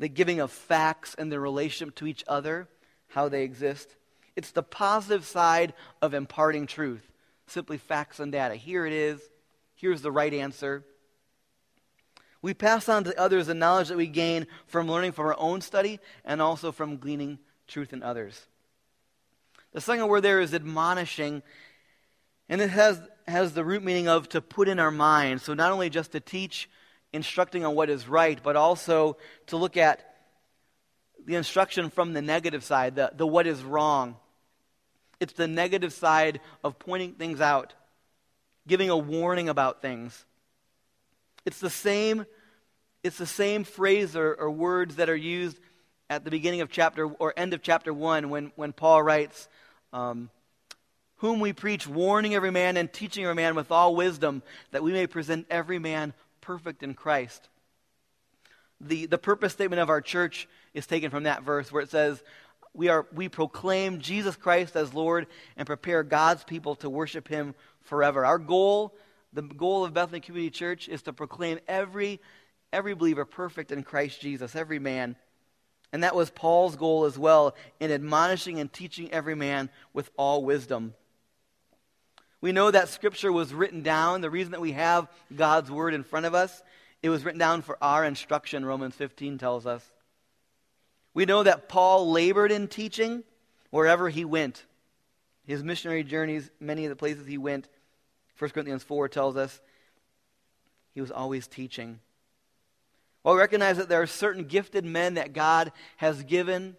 the 0.00 0.08
giving 0.08 0.40
of 0.40 0.50
facts 0.50 1.14
and 1.16 1.30
their 1.30 1.38
relationship 1.38 1.94
to 1.98 2.08
each 2.08 2.24
other, 2.26 2.66
how 3.06 3.28
they 3.28 3.44
exist. 3.44 3.94
It's 4.34 4.50
the 4.50 4.64
positive 4.64 5.24
side 5.24 5.72
of 6.02 6.14
imparting 6.14 6.66
truth. 6.66 7.12
Simply 7.46 7.78
facts 7.78 8.18
and 8.18 8.32
data. 8.32 8.56
Here 8.56 8.86
it 8.86 8.92
is. 8.92 9.20
Here's 9.76 10.02
the 10.02 10.10
right 10.10 10.34
answer. 10.34 10.84
We 12.42 12.54
pass 12.54 12.88
on 12.88 13.04
to 13.04 13.20
others 13.20 13.46
the 13.46 13.54
knowledge 13.54 13.88
that 13.88 13.96
we 13.96 14.06
gain 14.06 14.46
from 14.66 14.90
learning 14.90 15.12
from 15.12 15.26
our 15.26 15.38
own 15.38 15.60
study 15.60 16.00
and 16.24 16.40
also 16.40 16.72
from 16.72 16.96
gleaning 16.96 17.38
truth 17.66 17.92
in 17.92 18.02
others. 18.02 18.46
The 19.72 19.80
second 19.80 20.08
word 20.08 20.22
there 20.22 20.40
is 20.40 20.54
admonishing, 20.54 21.42
and 22.48 22.60
it 22.60 22.70
has, 22.70 23.00
has 23.28 23.52
the 23.52 23.64
root 23.64 23.84
meaning 23.84 24.08
of 24.08 24.28
to 24.30 24.40
put 24.40 24.68
in 24.68 24.80
our 24.80 24.90
mind. 24.90 25.42
So, 25.42 25.54
not 25.54 25.70
only 25.70 25.90
just 25.90 26.12
to 26.12 26.20
teach, 26.20 26.68
instructing 27.12 27.64
on 27.64 27.74
what 27.74 27.90
is 27.90 28.08
right, 28.08 28.40
but 28.42 28.56
also 28.56 29.16
to 29.46 29.56
look 29.56 29.76
at 29.76 30.04
the 31.24 31.36
instruction 31.36 31.90
from 31.90 32.12
the 32.12 32.22
negative 32.22 32.64
side, 32.64 32.96
the, 32.96 33.12
the 33.14 33.26
what 33.26 33.46
is 33.46 33.62
wrong. 33.62 34.16
It's 35.20 35.34
the 35.34 35.48
negative 35.48 35.92
side 35.92 36.40
of 36.64 36.78
pointing 36.78 37.12
things 37.12 37.40
out, 37.40 37.74
giving 38.66 38.90
a 38.90 38.96
warning 38.96 39.48
about 39.48 39.82
things. 39.82 40.24
It's 41.46 41.60
the 41.60 41.70
same, 41.70 42.26
it's 43.02 43.18
the 43.18 43.26
same 43.26 43.64
phrase 43.64 44.14
or, 44.14 44.34
or 44.34 44.50
words 44.50 44.96
that 44.96 45.08
are 45.08 45.16
used 45.16 45.58
at 46.08 46.24
the 46.24 46.30
beginning 46.30 46.60
of 46.60 46.70
chapter 46.70 47.06
or 47.06 47.32
end 47.36 47.54
of 47.54 47.62
chapter 47.62 47.94
1 47.94 48.28
when, 48.28 48.52
when 48.56 48.72
Paul 48.72 49.02
writes, 49.02 49.48
um, 49.92 50.30
Whom 51.16 51.40
we 51.40 51.52
preach, 51.52 51.86
warning 51.86 52.34
every 52.34 52.50
man 52.50 52.76
and 52.76 52.92
teaching 52.92 53.24
every 53.24 53.34
man 53.34 53.54
with 53.54 53.70
all 53.70 53.94
wisdom, 53.94 54.42
that 54.70 54.82
we 54.82 54.92
may 54.92 55.06
present 55.06 55.46
every 55.50 55.78
man 55.78 56.14
perfect 56.40 56.82
in 56.82 56.94
Christ. 56.94 57.48
The, 58.80 59.06
the 59.06 59.18
purpose 59.18 59.52
statement 59.52 59.80
of 59.80 59.90
our 59.90 60.00
church 60.00 60.48
is 60.72 60.86
taken 60.86 61.10
from 61.10 61.24
that 61.24 61.42
verse 61.42 61.70
where 61.70 61.82
it 61.82 61.90
says, 61.90 62.22
we, 62.72 62.88
are, 62.88 63.06
we 63.12 63.28
proclaim 63.28 64.00
Jesus 64.00 64.36
Christ 64.36 64.76
as 64.76 64.94
Lord 64.94 65.26
and 65.56 65.66
prepare 65.66 66.02
God's 66.02 66.44
people 66.44 66.76
to 66.76 66.90
worship 66.90 67.28
Him 67.28 67.54
forever. 67.82 68.24
Our 68.24 68.38
goal 68.38 68.94
the 69.32 69.42
goal 69.42 69.84
of 69.84 69.94
Bethany 69.94 70.20
Community 70.20 70.50
Church 70.50 70.88
is 70.88 71.02
to 71.02 71.12
proclaim 71.12 71.58
every, 71.68 72.20
every 72.72 72.94
believer 72.94 73.24
perfect 73.24 73.72
in 73.72 73.82
Christ 73.82 74.20
Jesus, 74.20 74.56
every 74.56 74.78
man. 74.78 75.16
And 75.92 76.04
that 76.04 76.14
was 76.14 76.30
Paul's 76.30 76.76
goal 76.76 77.04
as 77.04 77.18
well 77.18 77.54
in 77.80 77.90
admonishing 77.90 78.60
and 78.60 78.72
teaching 78.72 79.12
every 79.12 79.34
man 79.34 79.70
with 79.92 80.10
all 80.16 80.44
wisdom. 80.44 80.94
We 82.40 82.52
know 82.52 82.70
that 82.70 82.88
Scripture 82.88 83.32
was 83.32 83.52
written 83.52 83.82
down. 83.82 84.20
The 84.20 84.30
reason 84.30 84.52
that 84.52 84.60
we 84.60 84.72
have 84.72 85.08
God's 85.34 85.70
Word 85.70 85.94
in 85.94 86.04
front 86.04 86.26
of 86.26 86.34
us, 86.34 86.62
it 87.02 87.10
was 87.10 87.24
written 87.24 87.38
down 87.38 87.62
for 87.62 87.76
our 87.82 88.04
instruction, 88.04 88.64
Romans 88.64 88.94
15 88.94 89.38
tells 89.38 89.66
us. 89.66 89.84
We 91.12 91.26
know 91.26 91.42
that 91.42 91.68
Paul 91.68 92.10
labored 92.10 92.52
in 92.52 92.68
teaching 92.68 93.24
wherever 93.70 94.08
he 94.08 94.24
went. 94.24 94.64
His 95.46 95.64
missionary 95.64 96.04
journeys, 96.04 96.50
many 96.60 96.84
of 96.84 96.90
the 96.90 96.96
places 96.96 97.26
he 97.26 97.38
went, 97.38 97.68
1 98.40 98.50
Corinthians 98.52 98.82
4 98.82 99.06
tells 99.10 99.36
us 99.36 99.60
he 100.94 101.02
was 101.02 101.10
always 101.10 101.46
teaching. 101.46 102.00
Well, 103.22 103.34
we 103.34 103.40
recognize 103.40 103.76
that 103.76 103.90
there 103.90 104.00
are 104.00 104.06
certain 104.06 104.44
gifted 104.44 104.82
men 104.82 105.14
that 105.14 105.34
God 105.34 105.72
has 105.98 106.22
given 106.22 106.76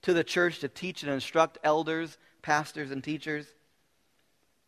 to 0.00 0.14
the 0.14 0.24
church 0.24 0.60
to 0.60 0.68
teach 0.68 1.02
and 1.02 1.12
instruct 1.12 1.58
elders, 1.62 2.16
pastors, 2.40 2.90
and 2.90 3.04
teachers. 3.04 3.46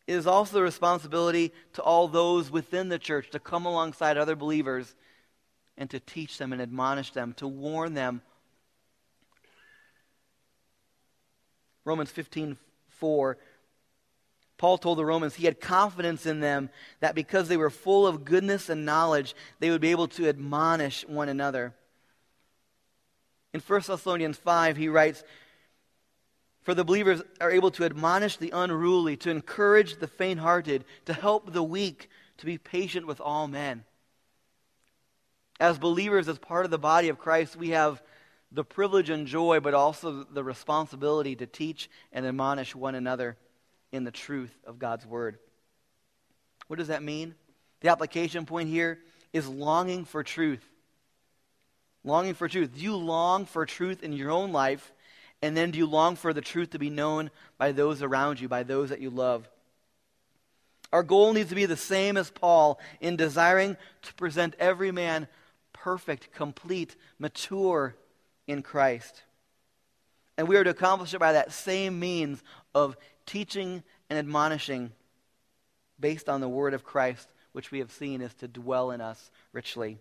It 0.06 0.12
is 0.12 0.26
also 0.26 0.56
the 0.56 0.62
responsibility 0.62 1.54
to 1.72 1.82
all 1.82 2.08
those 2.08 2.50
within 2.50 2.90
the 2.90 2.98
church 2.98 3.30
to 3.30 3.38
come 3.38 3.64
alongside 3.64 4.18
other 4.18 4.36
believers 4.36 4.94
and 5.78 5.88
to 5.88 5.98
teach 5.98 6.36
them 6.36 6.52
and 6.52 6.60
admonish 6.60 7.12
them, 7.12 7.32
to 7.38 7.48
warn 7.48 7.94
them. 7.94 8.20
Romans 11.86 12.10
15 12.10 12.58
4 12.88 13.38
Paul 14.58 14.78
told 14.78 14.98
the 14.98 15.04
Romans 15.04 15.34
he 15.34 15.44
had 15.44 15.60
confidence 15.60 16.24
in 16.24 16.40
them 16.40 16.70
that 17.00 17.14
because 17.14 17.48
they 17.48 17.58
were 17.58 17.70
full 17.70 18.06
of 18.06 18.24
goodness 18.24 18.70
and 18.70 18.86
knowledge, 18.86 19.34
they 19.58 19.70
would 19.70 19.82
be 19.82 19.90
able 19.90 20.08
to 20.08 20.28
admonish 20.28 21.06
one 21.06 21.28
another. 21.28 21.74
In 23.52 23.60
1 23.60 23.82
Thessalonians 23.86 24.38
5, 24.38 24.76
he 24.76 24.88
writes, 24.88 25.22
For 26.62 26.74
the 26.74 26.84
believers 26.84 27.22
are 27.40 27.50
able 27.50 27.70
to 27.72 27.84
admonish 27.84 28.38
the 28.38 28.50
unruly, 28.50 29.16
to 29.18 29.30
encourage 29.30 29.98
the 29.98 30.08
faint 30.08 30.40
hearted, 30.40 30.84
to 31.04 31.12
help 31.12 31.52
the 31.52 31.62
weak, 31.62 32.08
to 32.38 32.46
be 32.46 32.56
patient 32.56 33.06
with 33.06 33.20
all 33.20 33.48
men. 33.48 33.84
As 35.60 35.78
believers, 35.78 36.28
as 36.28 36.38
part 36.38 36.64
of 36.64 36.70
the 36.70 36.78
body 36.78 37.08
of 37.08 37.18
Christ, 37.18 37.56
we 37.56 37.70
have 37.70 38.02
the 38.52 38.64
privilege 38.64 39.10
and 39.10 39.26
joy, 39.26 39.60
but 39.60 39.74
also 39.74 40.24
the 40.24 40.44
responsibility 40.44 41.36
to 41.36 41.46
teach 41.46 41.90
and 42.12 42.24
admonish 42.24 42.74
one 42.74 42.94
another 42.94 43.36
in 43.92 44.04
the 44.04 44.10
truth 44.10 44.54
of 44.66 44.78
God's 44.78 45.06
word. 45.06 45.38
What 46.68 46.78
does 46.78 46.88
that 46.88 47.02
mean? 47.02 47.34
The 47.80 47.88
application 47.88 48.46
point 48.46 48.68
here 48.68 48.98
is 49.32 49.48
longing 49.48 50.04
for 50.04 50.22
truth. 50.22 50.64
Longing 52.04 52.34
for 52.34 52.48
truth. 52.48 52.74
Do 52.74 52.80
you 52.80 52.96
long 52.96 53.46
for 53.46 53.66
truth 53.66 54.02
in 54.02 54.12
your 54.12 54.30
own 54.30 54.52
life? 54.52 54.92
And 55.42 55.56
then 55.56 55.70
do 55.70 55.78
you 55.78 55.86
long 55.86 56.16
for 56.16 56.32
the 56.32 56.40
truth 56.40 56.70
to 56.70 56.78
be 56.78 56.90
known 56.90 57.30
by 57.58 57.72
those 57.72 58.02
around 58.02 58.40
you, 58.40 58.48
by 58.48 58.62
those 58.62 58.90
that 58.90 59.00
you 59.00 59.10
love? 59.10 59.48
Our 60.92 61.02
goal 61.02 61.32
needs 61.32 61.50
to 61.50 61.54
be 61.54 61.66
the 61.66 61.76
same 61.76 62.16
as 62.16 62.30
Paul 62.30 62.80
in 63.00 63.16
desiring 63.16 63.76
to 64.02 64.14
present 64.14 64.54
every 64.58 64.92
man 64.92 65.28
perfect, 65.72 66.32
complete, 66.32 66.96
mature 67.18 67.94
in 68.46 68.62
Christ. 68.62 69.22
And 70.38 70.48
we 70.48 70.56
are 70.56 70.64
to 70.64 70.70
accomplish 70.70 71.14
it 71.14 71.20
by 71.20 71.32
that 71.32 71.52
same 71.52 71.98
means 71.98 72.42
of 72.74 72.96
teaching 73.26 73.82
and 74.08 74.18
admonishing 74.18 74.92
based 75.98 76.28
on 76.28 76.40
the 76.40 76.48
word 76.48 76.74
of 76.74 76.84
Christ, 76.84 77.28
which 77.52 77.70
we 77.70 77.80
have 77.80 77.92
seen 77.92 78.20
is 78.20 78.34
to 78.34 78.48
dwell 78.48 78.90
in 78.90 79.00
us 79.00 79.30
richly. 79.52 79.98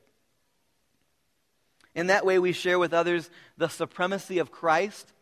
In 1.93 2.07
that 2.07 2.25
way, 2.25 2.39
we 2.39 2.51
share 2.51 2.77
with 2.77 2.93
others 2.93 3.29
the 3.57 3.69
supremacy 3.69 4.39
of 4.39 4.51
Christ 4.51 5.13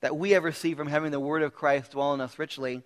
that 0.00 0.16
we 0.16 0.30
have 0.30 0.44
received 0.44 0.78
from 0.78 0.88
having 0.88 1.12
the 1.12 1.20
word 1.20 1.42
of 1.42 1.54
Christ 1.54 1.92
dwell 1.92 2.14
in 2.14 2.20
us 2.20 2.38
richly. 2.38 2.82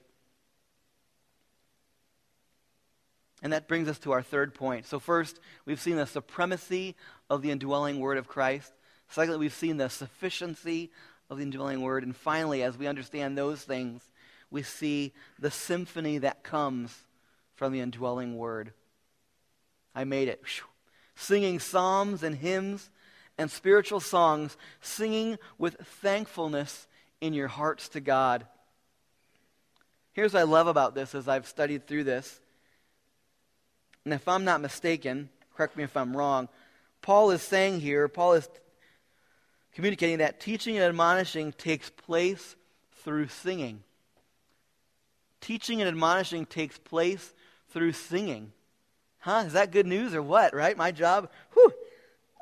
And 3.41 3.53
that 3.53 3.69
brings 3.69 3.89
us 3.89 3.99
to 4.01 4.13
our 4.13 4.23
third 4.23 4.53
point. 4.55 4.87
So, 4.87 4.99
first, 4.99 5.39
we've 5.65 5.81
seen 5.81 5.97
the 5.97 6.07
supremacy 6.07 6.97
of 7.31 7.43
the 7.43 7.53
indwelling 7.53 8.01
word 8.01 8.19
of 8.19 8.27
Christ. 8.27 8.73
Secondly, 9.09 9.39
we've 9.39 9.55
seen 9.55 9.77
the 9.77 9.89
sufficiency 9.89 10.91
of 11.31 11.39
the 11.39 11.45
indwelling 11.45 11.83
word. 11.83 12.03
And 12.03 12.17
finally, 12.17 12.63
as 12.65 12.77
we 12.77 12.89
understand 12.89 13.39
those 13.39 13.63
things, 13.63 14.03
we 14.51 14.63
see 14.63 15.13
the 15.39 15.51
symphony 15.51 16.19
that 16.19 16.43
comes 16.43 16.97
from 17.55 17.73
the 17.73 17.81
indwelling 17.81 18.37
word. 18.37 18.73
I 19.95 20.05
made 20.05 20.29
it. 20.29 20.43
Singing 21.17 21.59
psalms 21.59 22.23
and 22.23 22.37
hymns 22.37 22.91
and 23.37 23.51
spiritual 23.51 24.01
songs, 24.01 24.57
singing 24.81 25.39
with 25.59 25.77
thankfulness 26.01 26.87
in 27.21 27.35
your 27.35 27.49
hearts 27.49 27.89
to 27.91 28.01
God. 28.01 28.47
Here's 30.13 30.33
what 30.33 30.41
I 30.41 30.45
love 30.45 30.67
about 30.67 30.95
this 30.95 31.15
as 31.15 31.29
I've 31.29 31.47
studied 31.47 31.87
through 31.87 32.05
this. 32.05 32.41
And 34.05 34.15
if 34.15 34.27
I'm 34.27 34.45
not 34.45 34.61
mistaken, 34.61 35.29
correct 35.55 35.77
me 35.77 35.85
if 35.85 35.97
I'm 35.97 36.17
wrong, 36.17 36.49
Paul 37.03 37.31
is 37.31 37.43
saying 37.43 37.81
here, 37.81 38.09
Paul 38.09 38.35
is 38.35 38.49
communicating 39.75 40.19
that 40.19 40.41
teaching 40.41 40.77
and 40.77 40.85
admonishing 40.85 41.53
takes 41.53 41.91
place 41.91 42.57
through 43.05 43.29
singing. 43.29 43.83
Teaching 45.41 45.81
and 45.81 45.89
admonishing 45.89 46.47
takes 46.47 46.79
place 46.79 47.33
through 47.71 47.93
singing. 47.93 48.53
Huh? 49.19 49.45
Is 49.47 49.53
that 49.53 49.73
good 49.73 49.87
news 49.87 50.15
or 50.15 50.23
what, 50.23 50.55
right? 50.55 50.77
My 50.77 50.91
job? 50.91 51.31
Whew. 51.55 51.73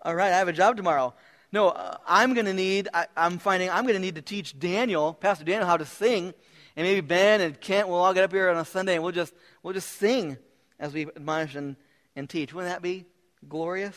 All 0.03 0.15
right, 0.15 0.33
I 0.33 0.39
have 0.39 0.49
a 0.49 0.53
job 0.53 0.77
tomorrow. 0.77 1.15
No, 1.53 1.71
uh, 1.71 1.97
I'm 2.07 2.35
going 2.35 2.47
to 2.47 2.55
need, 2.55 2.89
I, 2.93 3.07
I'm 3.17 3.39
finding 3.39 3.71
I'm 3.71 3.85
going 3.85 3.95
to 3.95 4.01
need 4.01 4.17
to 4.17 4.23
teach 4.23 4.59
Daniel, 4.59 5.15
Pastor 5.15 5.45
Daniel, 5.45 5.67
how 5.67 5.77
to 5.77 5.87
sing. 5.87 6.35
And 6.77 6.87
maybe 6.87 7.01
Ben 7.01 7.41
and 7.41 7.59
Kent 7.61 7.89
will 7.89 7.97
all 7.97 8.13
get 8.13 8.25
up 8.25 8.33
here 8.33 8.51
on 8.51 8.57
a 8.57 8.65
Sunday 8.65 8.95
and 8.95 9.03
we'll 9.03 9.13
just, 9.13 9.35
we'll 9.63 9.73
just 9.73 9.93
sing 9.93 10.37
as 10.79 10.93
we 10.93 11.07
admonish 11.07 11.55
and, 11.55 11.77
and 12.15 12.29
teach. 12.29 12.53
Wouldn't 12.53 12.73
that 12.73 12.83
be 12.83 13.07
glorious? 13.49 13.97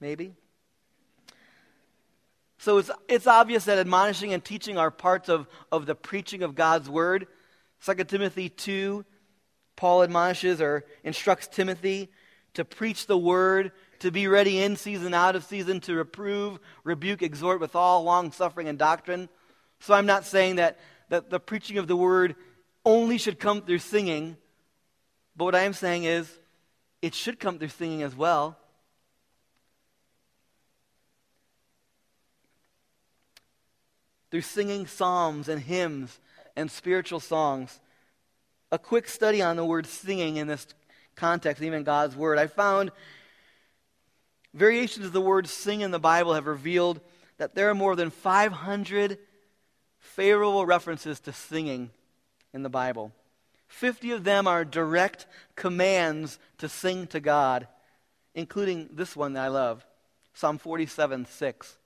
Maybe. 0.00 0.34
So 2.58 2.78
it's, 2.78 2.90
it's 3.08 3.26
obvious 3.26 3.64
that 3.66 3.78
admonishing 3.78 4.32
and 4.32 4.44
teaching 4.44 4.76
are 4.76 4.90
parts 4.90 5.28
of, 5.28 5.46
of 5.70 5.86
the 5.86 5.94
preaching 5.94 6.42
of 6.42 6.54
God's 6.54 6.90
word. 6.90 7.28
2 7.84 7.94
Timothy 8.04 8.48
2, 8.48 9.04
Paul 9.76 10.02
admonishes 10.02 10.60
or 10.60 10.84
instructs 11.04 11.46
Timothy 11.46 12.10
to 12.54 12.64
preach 12.64 13.06
the 13.06 13.18
word, 13.18 13.72
to 13.98 14.10
be 14.10 14.28
ready 14.28 14.62
in 14.62 14.76
season, 14.76 15.12
out 15.12 15.36
of 15.36 15.44
season, 15.44 15.80
to 15.80 15.94
reprove, 15.94 16.58
rebuke, 16.84 17.22
exhort 17.22 17.60
with 17.60 17.76
all 17.76 18.02
long 18.02 18.32
suffering 18.32 18.68
and 18.68 18.78
doctrine. 18.78 19.28
So 19.80 19.94
I'm 19.94 20.06
not 20.06 20.24
saying 20.24 20.56
that, 20.56 20.78
that 21.10 21.28
the 21.28 21.38
preaching 21.38 21.78
of 21.78 21.86
the 21.86 21.96
word 21.96 22.34
only 22.84 23.18
should 23.18 23.38
come 23.38 23.62
through 23.62 23.80
singing, 23.80 24.36
but 25.36 25.44
what 25.44 25.54
I 25.54 25.62
am 25.62 25.74
saying 25.74 26.04
is 26.04 26.30
it 27.02 27.14
should 27.14 27.38
come 27.38 27.58
through 27.58 27.68
singing 27.68 28.02
as 28.02 28.16
well. 28.16 28.56
through 34.30 34.40
singing 34.42 34.86
psalms 34.86 35.48
and 35.48 35.62
hymns 35.62 36.18
and 36.56 36.70
spiritual 36.70 37.20
songs. 37.20 37.80
A 38.72 38.78
quick 38.78 39.08
study 39.08 39.42
on 39.42 39.56
the 39.56 39.64
word 39.64 39.86
singing 39.86 40.36
in 40.38 40.46
this 40.46 40.66
context, 41.14 41.62
even 41.62 41.84
God's 41.84 42.16
word. 42.16 42.38
I 42.38 42.46
found 42.46 42.90
variations 44.52 45.06
of 45.06 45.12
the 45.12 45.20
word 45.20 45.48
sing 45.48 45.82
in 45.82 45.90
the 45.90 45.98
Bible 45.98 46.34
have 46.34 46.46
revealed 46.46 47.00
that 47.38 47.54
there 47.54 47.68
are 47.68 47.74
more 47.74 47.94
than 47.94 48.10
500 48.10 49.18
favorable 49.98 50.64
references 50.64 51.20
to 51.20 51.32
singing 51.32 51.90
in 52.52 52.62
the 52.62 52.70
Bible. 52.70 53.12
50 53.68 54.12
of 54.12 54.24
them 54.24 54.46
are 54.46 54.64
direct 54.64 55.26
commands 55.54 56.38
to 56.58 56.68
sing 56.68 57.06
to 57.08 57.20
God, 57.20 57.68
including 58.34 58.88
this 58.92 59.16
one 59.16 59.34
that 59.34 59.44
I 59.44 59.48
love 59.48 59.84
Psalm 60.34 60.58
47 60.58 61.26
6. 61.26 61.78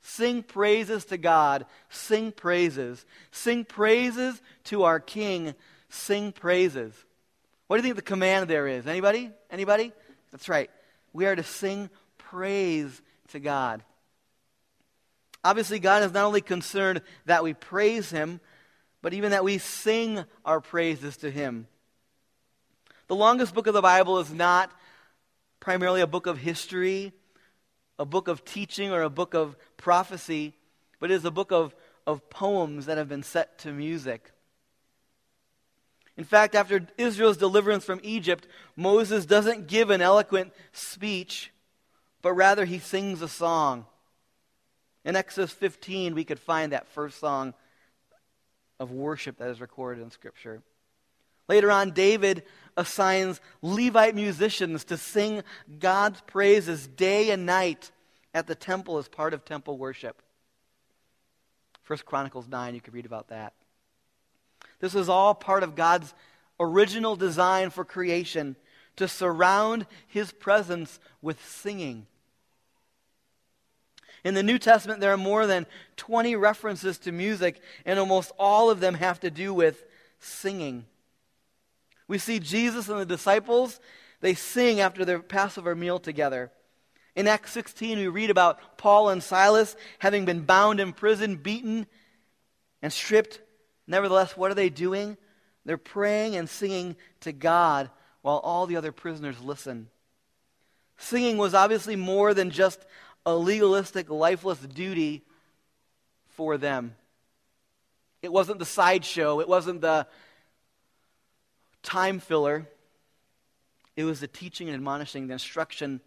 Sing 0.00 0.42
praises 0.42 1.04
to 1.06 1.18
God. 1.18 1.66
Sing 1.90 2.32
praises. 2.32 3.04
Sing 3.30 3.64
praises 3.64 4.40
to 4.64 4.84
our 4.84 5.00
King. 5.00 5.54
Sing 5.88 6.32
praises. 6.32 6.94
What 7.66 7.76
do 7.76 7.80
you 7.80 7.82
think 7.82 7.96
the 7.96 8.02
command 8.02 8.48
there 8.48 8.66
is? 8.66 8.86
Anybody? 8.86 9.30
Anybody? 9.50 9.92
That's 10.30 10.48
right. 10.48 10.70
We 11.12 11.26
are 11.26 11.36
to 11.36 11.42
sing 11.42 11.90
praise 12.16 13.02
to 13.28 13.40
God. 13.40 13.82
Obviously, 15.44 15.78
God 15.78 16.02
is 16.02 16.12
not 16.12 16.24
only 16.24 16.40
concerned 16.40 17.02
that 17.26 17.44
we 17.44 17.54
praise 17.54 18.10
Him, 18.10 18.40
but 19.02 19.14
even 19.14 19.30
that 19.30 19.44
we 19.44 19.58
sing 19.58 20.24
our 20.44 20.60
praises 20.60 21.18
to 21.18 21.30
Him. 21.30 21.66
The 23.06 23.16
longest 23.16 23.54
book 23.54 23.66
of 23.66 23.74
the 23.74 23.82
Bible 23.82 24.18
is 24.18 24.32
not 24.32 24.70
primarily 25.60 26.00
a 26.00 26.06
book 26.06 26.26
of 26.26 26.38
history 26.38 27.12
a 27.98 28.04
book 28.04 28.28
of 28.28 28.44
teaching 28.44 28.92
or 28.92 29.02
a 29.02 29.10
book 29.10 29.34
of 29.34 29.56
prophecy, 29.76 30.54
but 31.00 31.10
it 31.10 31.14
is 31.14 31.24
a 31.24 31.30
book 31.30 31.52
of, 31.52 31.74
of 32.06 32.28
poems 32.30 32.86
that 32.86 32.98
have 32.98 33.08
been 33.08 33.22
set 33.22 33.58
to 33.60 33.72
music. 33.72 34.32
In 36.16 36.24
fact, 36.24 36.54
after 36.54 36.86
Israel's 36.96 37.36
deliverance 37.36 37.84
from 37.84 38.00
Egypt, 38.02 38.46
Moses 38.76 39.24
doesn't 39.24 39.68
give 39.68 39.90
an 39.90 40.00
eloquent 40.00 40.52
speech, 40.72 41.52
but 42.22 42.32
rather 42.32 42.64
he 42.64 42.80
sings 42.80 43.22
a 43.22 43.28
song. 43.28 43.86
In 45.04 45.14
Exodus 45.14 45.52
15, 45.52 46.14
we 46.14 46.24
could 46.24 46.40
find 46.40 46.72
that 46.72 46.88
first 46.88 47.20
song 47.20 47.54
of 48.80 48.90
worship 48.90 49.38
that 49.38 49.48
is 49.48 49.60
recorded 49.60 50.02
in 50.02 50.10
Scripture. 50.10 50.62
Later 51.48 51.70
on, 51.70 51.92
David 51.92 52.42
assigns 52.78 53.40
Levite 53.60 54.14
musicians 54.14 54.84
to 54.84 54.96
sing 54.96 55.42
God's 55.78 56.22
praises 56.22 56.86
day 56.86 57.30
and 57.30 57.44
night 57.44 57.90
at 58.32 58.46
the 58.46 58.54
temple 58.54 58.96
as 58.96 59.08
part 59.08 59.34
of 59.34 59.44
temple 59.44 59.76
worship. 59.76 60.22
First 61.82 62.06
Chronicles 62.06 62.48
9, 62.48 62.74
you 62.74 62.80
can 62.80 62.94
read 62.94 63.06
about 63.06 63.28
that. 63.28 63.52
This 64.80 64.94
is 64.94 65.08
all 65.08 65.34
part 65.34 65.62
of 65.62 65.74
God's 65.74 66.14
original 66.60 67.16
design 67.16 67.70
for 67.70 67.84
creation 67.84 68.56
to 68.96 69.08
surround 69.08 69.86
his 70.06 70.32
presence 70.32 71.00
with 71.20 71.44
singing. 71.44 72.06
In 74.24 74.34
the 74.34 74.42
New 74.42 74.58
Testament, 74.58 75.00
there 75.00 75.12
are 75.12 75.16
more 75.16 75.46
than 75.46 75.66
20 75.96 76.36
references 76.36 76.98
to 76.98 77.12
music, 77.12 77.60
and 77.84 77.98
almost 77.98 78.32
all 78.38 78.70
of 78.70 78.80
them 78.80 78.94
have 78.94 79.20
to 79.20 79.30
do 79.30 79.54
with 79.54 79.84
singing. 80.20 80.84
We 82.08 82.18
see 82.18 82.40
Jesus 82.40 82.88
and 82.88 82.98
the 82.98 83.06
disciples, 83.06 83.78
they 84.20 84.34
sing 84.34 84.80
after 84.80 85.04
their 85.04 85.20
Passover 85.20 85.74
meal 85.74 85.98
together. 85.98 86.50
In 87.14 87.28
Acts 87.28 87.52
16, 87.52 87.98
we 87.98 88.08
read 88.08 88.30
about 88.30 88.78
Paul 88.78 89.10
and 89.10 89.22
Silas 89.22 89.76
having 89.98 90.24
been 90.24 90.42
bound 90.42 90.80
in 90.80 90.92
prison, 90.92 91.36
beaten, 91.36 91.86
and 92.80 92.92
stripped. 92.92 93.40
Nevertheless, 93.86 94.36
what 94.36 94.50
are 94.50 94.54
they 94.54 94.70
doing? 94.70 95.16
They're 95.64 95.76
praying 95.76 96.36
and 96.36 96.48
singing 96.48 96.96
to 97.20 97.32
God 97.32 97.90
while 98.22 98.38
all 98.38 98.66
the 98.66 98.76
other 98.76 98.92
prisoners 98.92 99.40
listen. 99.40 99.88
Singing 100.96 101.36
was 101.36 101.54
obviously 101.54 101.96
more 101.96 102.34
than 102.34 102.50
just 102.50 102.84
a 103.26 103.34
legalistic, 103.34 104.08
lifeless 104.08 104.58
duty 104.60 105.24
for 106.28 106.56
them. 106.56 106.94
It 108.22 108.32
wasn't 108.32 108.58
the 108.58 108.64
sideshow, 108.64 109.40
it 109.40 109.48
wasn't 109.48 109.80
the 109.80 110.06
time 111.88 112.18
filler. 112.18 112.68
It 113.96 114.04
was 114.04 114.20
the 114.20 114.28
teaching 114.28 114.68
and 114.68 114.74
admonishing, 114.74 115.26
the 115.26 115.32
instruction 115.32 116.02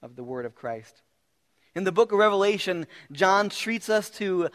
of 0.00 0.14
the 0.14 0.22
Word 0.22 0.46
of 0.46 0.54
Christ. 0.54 1.02
In 1.74 1.82
the 1.82 1.90
book 1.90 2.12
of 2.12 2.20
Revelation, 2.20 2.86
John 3.10 3.48
treats 3.48 3.88
us 3.88 4.08
to 4.10 4.48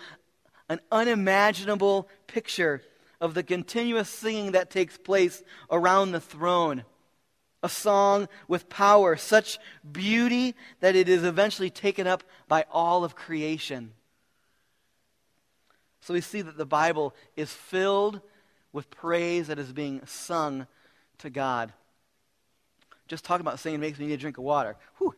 an 0.70 0.80
unimaginable 0.90 2.08
picture 2.28 2.82
of 3.20 3.34
the 3.34 3.44
continuous 3.44 4.08
singing 4.08 4.54
that 4.54 4.70
takes 4.70 4.98
place 4.98 5.44
around 5.70 6.14
the 6.14 6.22
throne. 6.22 6.86
A 7.62 7.68
song 7.68 8.30
with 8.48 8.70
power, 8.70 9.18
such 9.18 9.60
beauty 9.92 10.56
that 10.80 10.96
it 10.96 11.10
is 11.10 11.26
eventually 11.26 11.70
taken 11.70 12.08
up 12.08 12.24
by 12.48 12.64
all 12.72 13.04
of 13.04 13.18
creation. 13.18 13.92
So 16.00 16.14
we 16.14 16.22
see 16.22 16.42
that 16.42 16.58
the 16.58 16.66
Bible 16.66 17.14
is 17.36 17.52
filled 17.52 18.22
with 18.72 18.90
praise 18.92 19.48
that 19.48 19.60
is 19.60 19.72
being 19.72 20.02
sung 20.06 20.68
to 21.20 21.30
God. 21.30 21.74
Just 23.08 23.26
talking 23.26 23.42
about 23.42 23.60
singing 23.60 23.80
makes 23.80 23.98
me 23.98 24.08
need 24.08 24.14
a 24.14 24.18
drink 24.18 24.38
of 24.38 24.44
water. 24.44 24.76
Whew. 24.98 25.16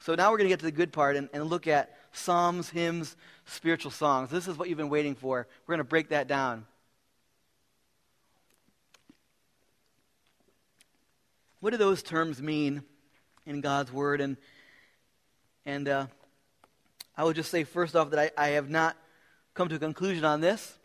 So 0.00 0.14
now 0.14 0.30
we're 0.30 0.38
going 0.38 0.48
to 0.48 0.52
get 0.52 0.60
to 0.60 0.64
the 0.64 0.72
good 0.72 0.92
part 0.92 1.16
and, 1.16 1.28
and 1.32 1.44
look 1.44 1.66
at 1.66 1.96
psalms, 2.12 2.70
hymns, 2.70 3.16
spiritual 3.46 3.90
songs. 3.90 4.30
This 4.30 4.48
is 4.48 4.58
what 4.58 4.68
you've 4.68 4.78
been 4.78 4.88
waiting 4.88 5.14
for. 5.14 5.46
We're 5.66 5.74
going 5.74 5.84
to 5.84 5.88
break 5.88 6.08
that 6.10 6.28
down. 6.28 6.66
What 11.60 11.70
do 11.70 11.76
those 11.76 12.02
terms 12.02 12.42
mean 12.42 12.82
in 13.46 13.60
God's 13.60 13.92
Word? 13.92 14.20
And, 14.20 14.36
and 15.64 15.88
uh, 15.88 16.06
I 17.16 17.22
would 17.22 17.36
just 17.36 17.52
say, 17.52 17.62
first 17.62 17.94
off, 17.94 18.10
that 18.10 18.32
I, 18.36 18.46
I 18.46 18.48
have 18.50 18.68
not 18.68 18.96
come 19.54 19.68
to 19.68 19.76
a 19.76 19.78
conclusion 19.78 20.24
on 20.24 20.40
this, 20.40 20.78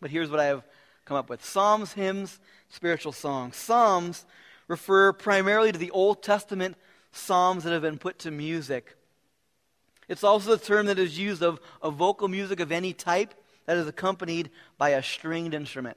but 0.00 0.10
here's 0.10 0.30
what 0.30 0.40
I 0.40 0.46
have 0.46 0.62
come 1.04 1.16
up 1.16 1.30
with 1.30 1.44
Psalms, 1.44 1.94
hymns, 1.94 2.38
spiritual 2.68 3.12
songs. 3.12 3.56
Psalms 3.56 4.26
refer 4.68 5.12
primarily 5.12 5.72
to 5.72 5.78
the 5.78 5.90
Old 5.90 6.22
Testament 6.22 6.76
psalms 7.12 7.64
that 7.64 7.72
have 7.72 7.82
been 7.82 7.98
put 7.98 8.18
to 8.20 8.30
music. 8.30 8.94
It's 10.08 10.24
also 10.24 10.50
the 10.50 10.64
term 10.64 10.86
that 10.86 10.98
is 10.98 11.18
used 11.18 11.42
of, 11.42 11.60
of 11.82 11.94
vocal 11.94 12.28
music 12.28 12.60
of 12.60 12.70
any 12.70 12.92
type 12.92 13.34
that 13.66 13.76
is 13.76 13.86
accompanied 13.86 14.50
by 14.76 14.90
a 14.90 15.02
stringed 15.02 15.54
instrument. 15.54 15.96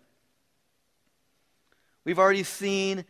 We've 2.04 2.20
already 2.20 2.44
seen 2.44 3.06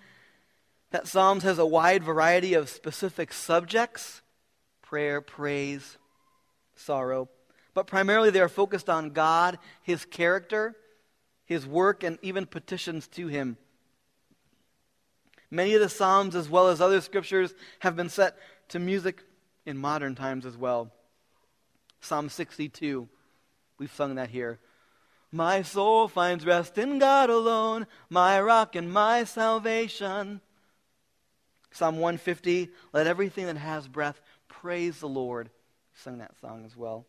that 0.92 1.08
Psalms 1.08 1.44
has 1.44 1.58
a 1.58 1.66
wide 1.66 2.04
variety 2.04 2.54
of 2.54 2.70
specific 2.70 3.32
subjects 3.32 4.22
prayer, 4.82 5.22
praise, 5.22 5.98
sorrow 6.76 7.30
but 7.74 7.88
primarily 7.88 8.30
they 8.30 8.42
are 8.42 8.50
focused 8.50 8.90
on 8.90 9.12
God, 9.12 9.58
His 9.82 10.06
character, 10.06 10.76
His 11.46 11.66
work, 11.66 12.04
and 12.04 12.18
even 12.22 12.46
petitions 12.46 13.08
to 13.10 13.28
Him. 13.28 13.58
Many 15.50 15.74
of 15.74 15.82
the 15.82 15.90
Psalms, 15.90 16.36
as 16.36 16.50
well 16.50 16.68
as 16.68 16.80
other 16.80 17.02
scriptures, 17.02 17.54
have 17.80 17.96
been 17.96 18.10
set 18.10 18.38
to 18.70 18.80
music 18.80 19.24
in 19.66 19.78
modern 19.78 20.16
times 20.16 20.46
as 20.46 20.58
well. 20.58 20.92
Psalm 22.00 22.30
62. 22.30 23.08
We've 23.78 23.92
sung 23.92 24.16
that 24.16 24.30
here. 24.30 24.60
My 25.32 25.62
soul 25.62 26.08
finds 26.08 26.46
rest 26.46 26.78
in 26.78 27.00
God 27.00 27.30
alone, 27.30 27.88
my 28.10 28.40
rock 28.42 28.76
and 28.76 28.92
my 28.92 29.24
salvation. 29.24 30.42
Psalm 31.72 32.00
150, 32.00 32.70
let 32.92 33.08
everything 33.08 33.46
that 33.46 33.58
has 33.58 33.88
breath 33.88 34.22
praise 34.50 35.00
the 35.00 35.08
Lord. 35.08 35.48
We 35.48 36.00
Sung 36.02 36.18
that 36.18 36.40
song 36.42 36.66
as 36.66 36.76
well. 36.76 37.06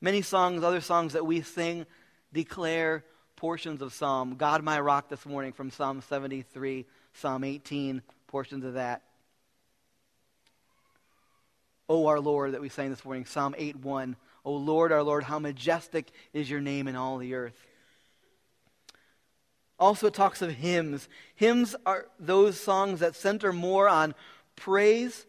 Many 0.00 0.22
songs, 0.22 0.62
other 0.62 0.80
songs 0.80 1.14
that 1.14 1.24
we 1.24 1.40
sing, 1.40 1.86
declare 2.32 3.02
portions 3.36 3.80
of 3.80 3.94
Psalm. 3.94 4.36
God, 4.36 4.62
my 4.62 4.78
rock, 4.78 5.08
this 5.08 5.24
morning 5.24 5.52
from 5.52 5.70
Psalm 5.70 6.02
73, 6.02 6.84
Psalm 7.14 7.44
18, 7.44 8.02
portions 8.26 8.64
of 8.64 8.74
that. 8.74 9.02
O 11.88 12.06
our 12.06 12.20
Lord, 12.20 12.52
that 12.52 12.60
we 12.60 12.68
sang 12.68 12.90
this 12.90 13.04
morning, 13.04 13.24
Psalm 13.24 13.54
8 13.56 13.76
1. 13.76 14.16
O 14.44 14.52
Lord, 14.52 14.92
our 14.92 15.02
Lord, 15.02 15.24
how 15.24 15.38
majestic 15.38 16.10
is 16.32 16.50
your 16.50 16.60
name 16.60 16.88
in 16.88 16.96
all 16.96 17.16
the 17.16 17.34
earth. 17.34 17.66
Also, 19.78 20.08
it 20.08 20.14
talks 20.14 20.42
of 20.42 20.50
hymns. 20.50 21.08
Hymns 21.34 21.74
are 21.86 22.06
those 22.18 22.60
songs 22.60 23.00
that 23.00 23.16
center 23.16 23.52
more 23.52 23.88
on 23.88 24.14
praise, 24.56 25.26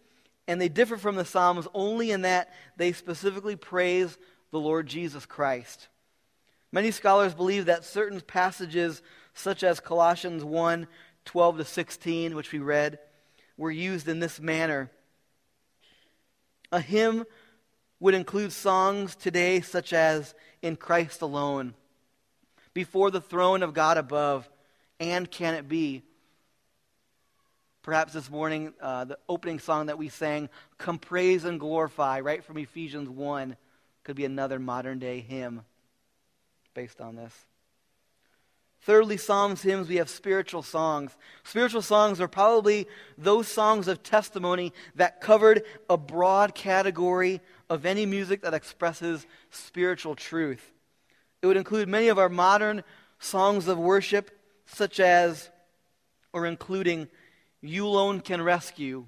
and 0.47 0.59
they 0.59 0.69
differ 0.69 0.97
from 0.97 1.15
the 1.15 1.25
Psalms 1.25 1.67
only 1.73 2.11
in 2.11 2.23
that 2.23 2.53
they 2.75 2.91
specifically 2.91 3.55
praise 3.55 4.17
the 4.51 4.59
Lord 4.59 4.87
Jesus 4.87 5.25
Christ. 5.25 5.87
Many 6.71 6.91
scholars 6.91 7.33
believe 7.33 7.65
that 7.65 7.85
certain 7.85 8.21
passages, 8.21 9.01
such 9.33 9.63
as 9.63 9.79
Colossians 9.79 10.43
1 10.43 10.87
12 11.25 11.57
to 11.57 11.65
16, 11.65 12.35
which 12.35 12.53
we 12.53 12.59
read, 12.59 12.99
were 13.57 13.71
used 13.71 14.07
in 14.07 14.19
this 14.19 14.39
manner. 14.39 14.89
A 16.71 16.79
hymn 16.79 17.25
would 17.99 18.13
include 18.13 18.53
songs 18.53 19.15
today 19.15 19.59
such 19.59 19.91
as 19.91 20.33
In 20.61 20.77
Christ 20.77 21.21
Alone, 21.21 21.73
Before 22.73 23.11
the 23.11 23.19
Throne 23.19 23.61
of 23.61 23.73
God 23.73 23.97
Above, 23.97 24.49
and 24.99 25.29
Can 25.29 25.53
It 25.55 25.67
Be? 25.67 26.03
Perhaps 27.81 28.13
this 28.13 28.29
morning, 28.29 28.73
uh, 28.81 29.05
the 29.05 29.17
opening 29.29 29.59
song 29.59 29.85
that 29.87 29.97
we 29.97 30.09
sang, 30.09 30.49
Come 30.77 30.99
Praise 30.99 31.45
and 31.45 31.59
Glorify, 31.59 32.19
right 32.19 32.43
from 32.43 32.57
Ephesians 32.57 33.09
1, 33.09 33.55
could 34.07 34.15
be 34.15 34.23
another 34.23 34.57
modern 34.57 34.99
day 34.99 35.19
hymn 35.19 35.65
based 36.73 37.01
on 37.01 37.17
this. 37.17 37.33
Thirdly, 38.83 39.17
Psalms, 39.17 39.61
hymns, 39.61 39.89
we 39.89 39.97
have 39.97 40.09
spiritual 40.09 40.63
songs. 40.63 41.11
Spiritual 41.43 41.81
songs 41.81 42.21
are 42.21 42.29
probably 42.29 42.87
those 43.17 43.49
songs 43.49 43.89
of 43.89 44.03
testimony 44.03 44.71
that 44.95 45.19
covered 45.19 45.63
a 45.89 45.97
broad 45.97 46.55
category 46.55 47.41
of 47.69 47.85
any 47.85 48.05
music 48.05 48.43
that 48.43 48.53
expresses 48.53 49.27
spiritual 49.51 50.15
truth. 50.15 50.71
It 51.41 51.47
would 51.47 51.57
include 51.57 51.89
many 51.89 52.07
of 52.07 52.17
our 52.17 52.29
modern 52.29 52.85
songs 53.19 53.67
of 53.67 53.77
worship, 53.77 54.31
such 54.67 55.01
as, 55.01 55.49
or 56.31 56.45
including, 56.45 57.09
You 57.59 57.85
Alone 57.85 58.21
Can 58.21 58.41
Rescue, 58.41 59.05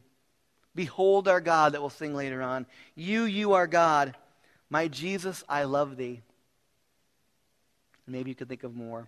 Behold 0.76 1.30
Our 1.30 1.40
God, 1.40 1.72
that 1.72 1.80
we'll 1.80 1.90
sing 1.90 2.14
later 2.14 2.42
on, 2.42 2.66
You, 2.96 3.24
You 3.24 3.54
Are 3.54 3.66
God, 3.66 4.18
My 4.70 4.88
Jesus, 4.88 5.44
I 5.50 5.64
Love 5.64 5.98
Thee. 5.98 6.22
Maybe 8.08 8.32
you 8.32 8.36
could 8.36 8.50
think 8.50 8.64
of 8.64 8.76
more. 8.76 9.08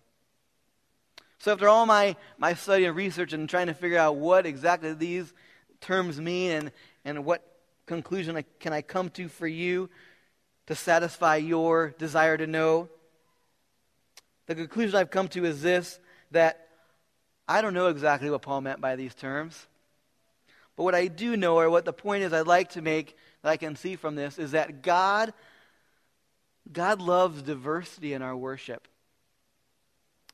So, 1.39 1.51
after 1.51 1.67
all 1.67 1.85
my, 1.85 2.15
my 2.37 2.53
study 2.53 2.85
and 2.85 2.95
research 2.95 3.33
and 3.33 3.49
trying 3.49 3.67
to 3.67 3.73
figure 3.73 3.97
out 3.97 4.15
what 4.15 4.45
exactly 4.45 4.93
these 4.93 5.33
terms 5.79 6.21
mean 6.21 6.51
and, 6.51 6.71
and 7.03 7.25
what 7.25 7.43
conclusion 7.87 8.37
I, 8.37 8.45
can 8.59 8.73
I 8.73 8.81
come 8.81 9.09
to 9.11 9.27
for 9.27 9.47
you 9.47 9.89
to 10.67 10.75
satisfy 10.75 11.37
your 11.37 11.95
desire 11.97 12.37
to 12.37 12.47
know, 12.47 12.89
the 14.47 14.55
conclusion 14.55 14.95
I've 14.95 15.11
come 15.11 15.27
to 15.29 15.45
is 15.45 15.61
this 15.61 15.99
that 16.31 16.67
I 17.47 17.61
don't 17.61 17.73
know 17.73 17.87
exactly 17.87 18.29
what 18.29 18.41
Paul 18.41 18.61
meant 18.61 18.79
by 18.79 18.95
these 18.95 19.13
terms. 19.13 19.67
But 20.77 20.83
what 20.83 20.95
I 20.95 21.07
do 21.07 21.35
know, 21.35 21.57
or 21.59 21.69
what 21.69 21.85
the 21.85 21.93
point 21.93 22.23
is 22.23 22.31
I'd 22.31 22.47
like 22.47 22.69
to 22.71 22.81
make 22.81 23.17
that 23.41 23.49
I 23.49 23.57
can 23.57 23.75
see 23.75 23.95
from 23.95 24.15
this, 24.15 24.37
is 24.37 24.51
that 24.51 24.81
God, 24.81 25.33
God 26.71 27.01
loves 27.01 27.41
diversity 27.41 28.13
in 28.13 28.21
our 28.21 28.35
worship. 28.35 28.87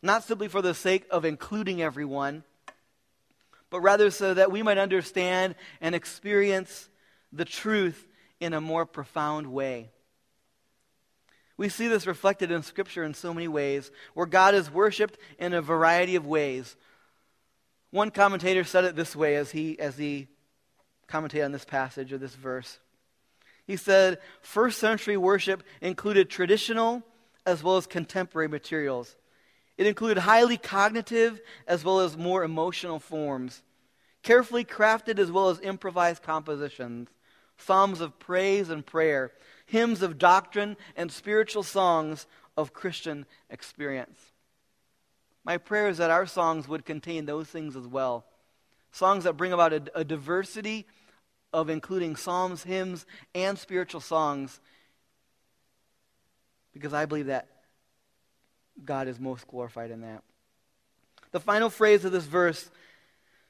Not 0.02 0.23
simply 0.23 0.47
for 0.47 0.62
the 0.62 0.73
sake 0.73 1.06
of 1.10 1.26
including 1.26 1.82
everyone, 1.82 2.43
but 3.69 3.82
rather 3.82 4.12
so 4.12 4.34
that 4.34 4.52
we 4.52 4.63
might 4.63 4.78
understand 4.78 5.56
and 5.82 5.95
experience 5.95 6.89
the 7.34 7.45
truth 7.45 8.08
in 8.39 8.54
a 8.54 8.62
more 8.62 8.86
profound 8.86 9.47
way. 9.47 9.89
We 11.58 11.69
see 11.69 11.88
this 11.88 12.06
reflected 12.06 12.52
in 12.52 12.62
Scripture 12.62 13.04
in 13.04 13.15
so 13.15 13.34
many 13.34 13.47
ways, 13.47 13.89
where 14.13 14.28
God 14.28 14.54
is 14.54 14.71
worshiped 14.71 15.17
in 15.39 15.54
a 15.54 15.62
variety 15.62 16.15
of 16.15 16.26
ways. 16.26 16.76
One 17.89 18.12
commentator 18.12 18.63
said 18.63 18.86
it 18.86 18.95
this 18.95 19.15
way 19.15 19.36
as 19.38 19.50
he, 19.50 19.80
as 19.80 19.97
he 19.97 20.28
commented 21.08 21.41
on 21.41 21.52
this 21.52 21.65
passage 21.65 22.13
or 22.13 22.19
this 22.19 22.36
verse. 22.36 22.80
He 23.67 23.75
said, 23.75 24.19
First 24.41 24.80
century 24.80 25.17
worship 25.17 25.62
included 25.82 26.30
traditional 26.30 27.03
as 27.45 27.62
well 27.62 27.77
as 27.77 27.86
contemporary 27.86 28.47
materials. 28.47 29.15
It 29.77 29.86
included 29.86 30.19
highly 30.19 30.58
cognitive 30.58 31.39
as 31.67 31.84
well 31.84 31.99
as 31.99 32.17
more 32.17 32.43
emotional 32.43 32.99
forms, 32.99 33.62
carefully 34.23 34.65
crafted 34.65 35.19
as 35.19 35.32
well 35.32 35.49
as 35.49 35.60
improvised 35.60 36.23
compositions, 36.23 37.10
psalms 37.58 38.01
of 38.01 38.17
praise 38.17 38.69
and 38.69 38.86
prayer, 38.86 39.32
hymns 39.65 40.01
of 40.01 40.17
doctrine, 40.17 40.77
and 40.95 41.12
spiritual 41.12 41.63
songs 41.63 42.25
of 42.56 42.73
Christian 42.73 43.25
experience. 43.49 44.19
My 45.43 45.58
prayer 45.58 45.89
is 45.89 45.97
that 45.97 46.10
our 46.10 46.25
songs 46.25 46.67
would 46.67 46.86
contain 46.86 47.25
those 47.25 47.47
things 47.47 47.75
as 47.75 47.88
well. 47.88 48.25
Songs 48.91 49.25
that 49.25 49.38
bring 49.38 49.53
about 49.53 49.73
a, 49.73 49.84
a 49.93 50.03
diversity 50.03 50.88
of 51.54 51.70
including 51.70 52.16
psalms, 52.16 52.64
hymns, 52.64 53.06
and 53.34 53.58
spiritual 53.58 54.02
songs, 54.02 54.60
because 56.74 56.94
I 56.94 57.06
believe 57.06 57.28
that 57.28 57.48
God 58.84 59.08
is 59.08 59.20
most 59.20 59.48
glorified 59.48 59.92
in 59.92 60.02
that. 60.02 60.24
The 61.32 61.40
final 61.40 61.70
phrase 61.70 62.06
of 62.06 62.12
this 62.12 62.26
verse 62.26 62.70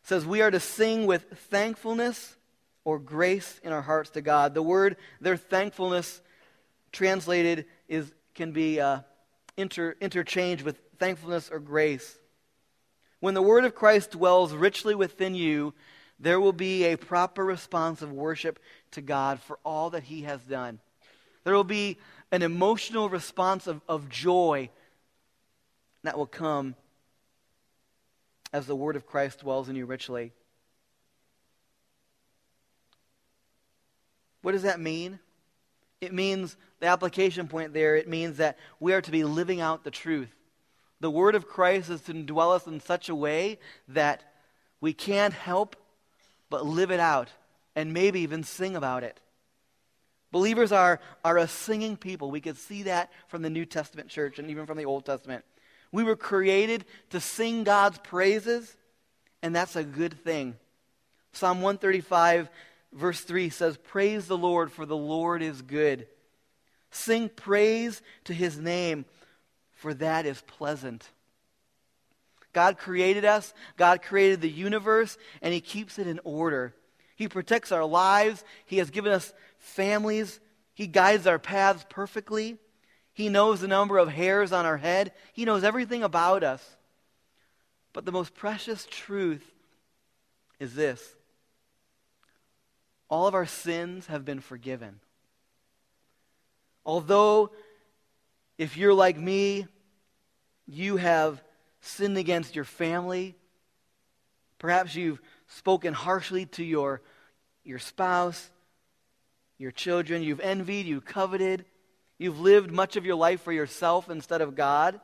says, 0.04 0.26
We 0.26 0.42
are 0.42 0.52
to 0.52 0.60
sing 0.60 1.06
with 1.06 1.26
thankfulness 1.50 2.36
or 2.84 3.00
grace 3.00 3.60
in 3.64 3.74
our 3.74 3.82
hearts 3.82 4.12
to 4.12 4.22
God. 4.22 4.54
The 4.54 4.64
word, 4.64 4.96
their 5.20 5.38
thankfulness, 5.38 6.22
translated, 6.92 7.66
is, 7.88 8.12
can 8.34 8.54
be 8.54 8.80
uh, 8.80 9.00
inter, 9.58 9.96
interchanged 10.00 10.64
with 10.64 10.80
thankfulness 10.98 11.50
or 11.52 11.60
grace. 11.60 12.18
When 13.20 13.34
the 13.34 13.42
word 13.42 13.66
of 13.66 13.76
Christ 13.76 14.12
dwells 14.12 14.54
richly 14.54 14.96
within 14.96 15.36
you, 15.36 15.74
there 16.20 16.40
will 16.40 16.54
be 16.54 16.86
a 16.86 16.98
proper 16.98 17.46
response 17.46 18.02
of 18.02 18.12
worship 18.12 18.60
to 18.92 19.02
God 19.02 19.40
for 19.40 19.60
all 19.64 19.92
that 19.92 20.04
he 20.04 20.24
has 20.24 20.42
done. 20.42 20.80
There 21.44 21.54
will 21.54 21.64
be 21.64 21.98
an 22.32 22.42
emotional 22.42 23.10
response 23.10 23.68
of, 23.68 23.82
of 23.88 24.10
joy 24.10 24.70
that 26.04 26.18
will 26.18 26.26
come 26.26 26.76
as 28.52 28.66
the 28.66 28.76
word 28.76 28.96
of 28.96 29.06
Christ 29.06 29.40
dwells 29.40 29.70
in 29.70 29.76
you 29.76 29.86
richly. 29.86 30.32
What 34.42 34.54
does 34.54 34.64
that 34.64 34.80
mean? 34.80 35.20
It 36.00 36.14
means 36.14 36.56
the 36.80 36.88
application 36.88 37.48
point 37.48 37.74
there, 37.74 37.96
it 37.96 38.08
means 38.08 38.38
that 38.38 38.58
we 38.80 38.94
are 38.94 39.02
to 39.02 39.12
be 39.12 39.24
living 39.24 39.62
out 39.62 39.84
the 39.84 39.92
truth. 39.92 40.30
The 41.00 41.12
word 41.12 41.36
of 41.36 41.48
Christ 41.48 41.90
is 41.90 42.02
to 42.02 42.14
dwell 42.14 42.52
us 42.52 42.68
in 42.68 42.80
such 42.80 43.10
a 43.10 43.16
way 43.16 43.60
that 43.88 44.24
we 44.80 44.94
can't 44.94 45.34
help 45.34 45.76
but 46.50 46.66
live 46.66 46.92
it 46.92 47.00
out 47.00 47.30
and 47.76 47.94
maybe 47.94 48.22
even 48.22 48.44
sing 48.44 48.76
about 48.76 49.04
it. 49.04 49.20
Believers 50.32 50.72
are, 50.72 51.00
are 51.24 51.38
a 51.38 51.48
singing 51.48 51.96
people. 51.96 52.32
We 52.32 52.42
could 52.42 52.58
see 52.58 52.84
that 52.84 53.12
from 53.28 53.42
the 53.42 53.50
New 53.50 53.66
Testament 53.66 54.10
church 54.10 54.40
and 54.40 54.50
even 54.50 54.66
from 54.66 54.78
the 54.78 54.86
Old 54.86 55.06
Testament. 55.06 55.46
We 55.92 56.04
were 56.04 56.16
created 56.16 56.86
to 57.12 57.20
sing 57.20 57.64
God's 57.64 57.98
praises, 58.00 58.76
and 59.42 59.56
that's 59.56 59.76
a 59.76 59.84
good 59.84 60.22
thing. 60.24 60.56
Psalm 61.32 61.62
135, 61.62 62.50
verse 62.92 63.22
3 63.22 63.50
says, 63.50 63.78
Praise 63.78 64.28
the 64.28 64.38
Lord, 64.38 64.72
for 64.72 64.86
the 64.86 64.98
Lord 64.98 65.42
is 65.42 65.62
good. 65.62 66.08
Sing 66.92 67.30
praise 67.30 68.02
to 68.26 68.34
his 68.34 68.58
name, 68.58 69.06
for 69.76 69.94
that 69.94 70.26
is 70.26 70.42
pleasant. 70.42 71.08
God 72.58 72.80
created 72.80 73.24
us, 73.24 73.54
God 73.76 74.02
created 74.02 74.42
the 74.42 74.50
universe, 74.50 75.16
and 75.44 75.54
he 75.54 75.62
keeps 75.62 76.00
it 76.00 76.08
in 76.08 76.20
order. 76.24 76.74
He 77.16 77.28
protects 77.28 77.72
our 77.72 77.86
lives, 77.86 78.44
he 78.66 78.80
has 78.80 78.90
given 78.90 79.12
us 79.12 79.32
families, 79.60 80.40
he 80.74 80.88
guides 80.88 81.28
our 81.28 81.38
paths 81.38 81.86
perfectly. 81.88 82.58
He 83.14 83.30
knows 83.30 83.62
the 83.62 83.68
number 83.68 84.00
of 84.00 84.10
hairs 84.10 84.52
on 84.52 84.66
our 84.66 84.78
head. 84.78 85.12
He 85.34 85.46
knows 85.46 85.64
everything 85.64 86.02
about 86.02 86.44
us. 86.44 86.64
But 87.94 88.06
the 88.06 88.12
most 88.12 88.34
precious 88.34 88.88
truth 88.90 89.46
is 90.60 90.74
this 90.74 91.16
all 93.08 93.28
of 93.28 93.36
our 93.36 93.46
sins 93.46 94.08
have 94.08 94.26
been 94.26 94.40
forgiven. 94.40 95.00
Although, 96.84 97.52
if 98.58 98.78
you're 98.78 98.96
like 98.96 99.18
me, 99.20 99.68
you 100.66 100.98
have 100.98 101.40
sinned 101.88 102.18
against 102.18 102.56
your 102.56 102.66
family, 102.66 103.36
perhaps 104.60 104.96
you've 104.96 105.22
spoken 105.48 105.94
harshly 105.94 106.46
to 106.46 106.64
your, 106.64 107.02
your 107.64 107.80
spouse, 107.80 108.50
your 109.58 109.72
children, 109.72 110.22
you've 110.22 110.40
envied, 110.40 110.86
you've 110.86 111.06
coveted, 111.06 111.66
you've 112.18 112.40
lived 112.40 112.72
much 112.72 112.96
of 112.96 113.06
your 113.06 113.16
life 113.16 113.42
for 113.42 113.52
yourself 113.52 114.10
instead 114.10 114.42
of 114.42 114.56
God. 114.56 115.00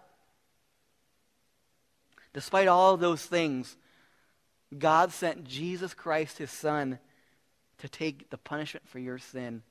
Despite 2.34 2.68
all 2.68 2.94
of 2.94 3.00
those 3.00 3.24
things, 3.24 3.76
God 4.78 5.12
sent 5.12 5.44
Jesus 5.46 5.94
Christ, 5.94 6.40
his 6.40 6.52
Son, 6.52 7.00
to 7.80 7.90
take 7.90 8.30
the 8.30 8.38
punishment 8.38 8.88
for 8.88 9.00
your 9.00 9.18
sin. 9.18 9.62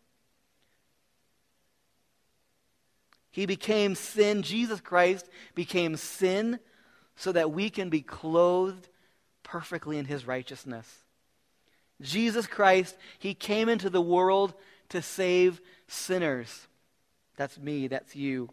He 3.33 3.47
became 3.47 3.95
sin. 3.95 4.43
Jesus 4.43 4.81
Christ 4.81 5.27
became 5.55 5.97
sin 5.97 6.61
so 7.17 7.33
that 7.33 7.53
we 7.53 7.71
can 7.71 7.91
be 7.91 8.01
clothed 8.01 8.89
perfectly 9.43 9.99
in 9.99 10.05
his 10.05 10.27
righteousness. 10.27 10.87
Jesus 12.01 12.47
Christ, 12.47 12.97
he 13.19 13.35
came 13.35 13.69
into 13.69 13.91
the 13.91 14.01
world 14.01 14.55
to 14.89 15.03
save 15.03 15.61
sinners. 15.89 16.67
That's 17.37 17.59
me, 17.59 17.87
that's 17.87 18.17
you. 18.17 18.51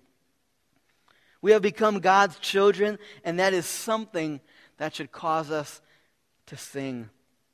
We 1.42 1.52
have 1.52 1.62
become 1.62 2.00
God's 2.00 2.38
children, 2.40 3.00
and 3.24 3.40
that 3.40 3.54
is 3.54 3.66
something 3.66 4.42
that 4.78 4.96
should 4.96 5.12
cause 5.12 5.52
us 5.52 5.82
to 6.48 6.58
sing. 6.58 7.10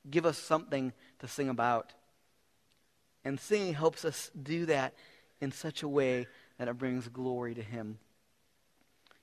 Give 0.10 0.26
us 0.26 0.38
something 0.38 0.92
to 1.20 1.28
sing 1.28 1.50
about. 1.50 1.94
And 3.24 3.40
singing 3.40 3.74
helps 3.74 4.06
us 4.06 4.32
do 4.42 4.66
that 4.68 4.94
in 5.42 5.52
such 5.52 5.84
a 5.84 5.88
way 5.88 6.28
that 6.58 6.68
it 6.68 6.78
brings 6.78 7.08
glory 7.08 7.56
to 7.56 7.62
Him. 7.62 8.00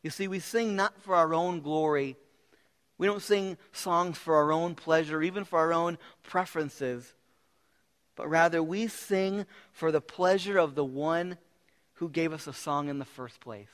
You 0.03 0.11
see, 0.11 0.29
we 0.29 0.41
sing 0.41 0.75
not 0.75 1.01
for 1.01 1.15
our 1.15 1.33
own 1.33 1.61
glory. 1.61 2.17
We 2.99 3.07
don't 3.07 3.23
sing 3.23 3.57
songs 3.73 4.19
for 4.19 4.37
our 4.37 4.53
own 4.53 4.75
pleasure, 4.75 5.23
even 5.23 5.45
for 5.45 5.59
our 5.59 5.73
own 5.73 5.99
preferences. 6.23 7.15
But 8.17 8.29
rather, 8.29 8.63
we 8.63 8.89
sing 8.89 9.47
for 9.73 9.91
the 9.91 10.01
pleasure 10.01 10.59
of 10.59 10.75
the 10.75 10.85
one 10.85 11.39
who 11.95 12.09
gave 12.09 12.33
us 12.33 12.47
a 12.47 12.53
song 12.53 12.89
in 12.89 12.99
the 12.99 13.05
first 13.05 13.41
place. 13.41 13.71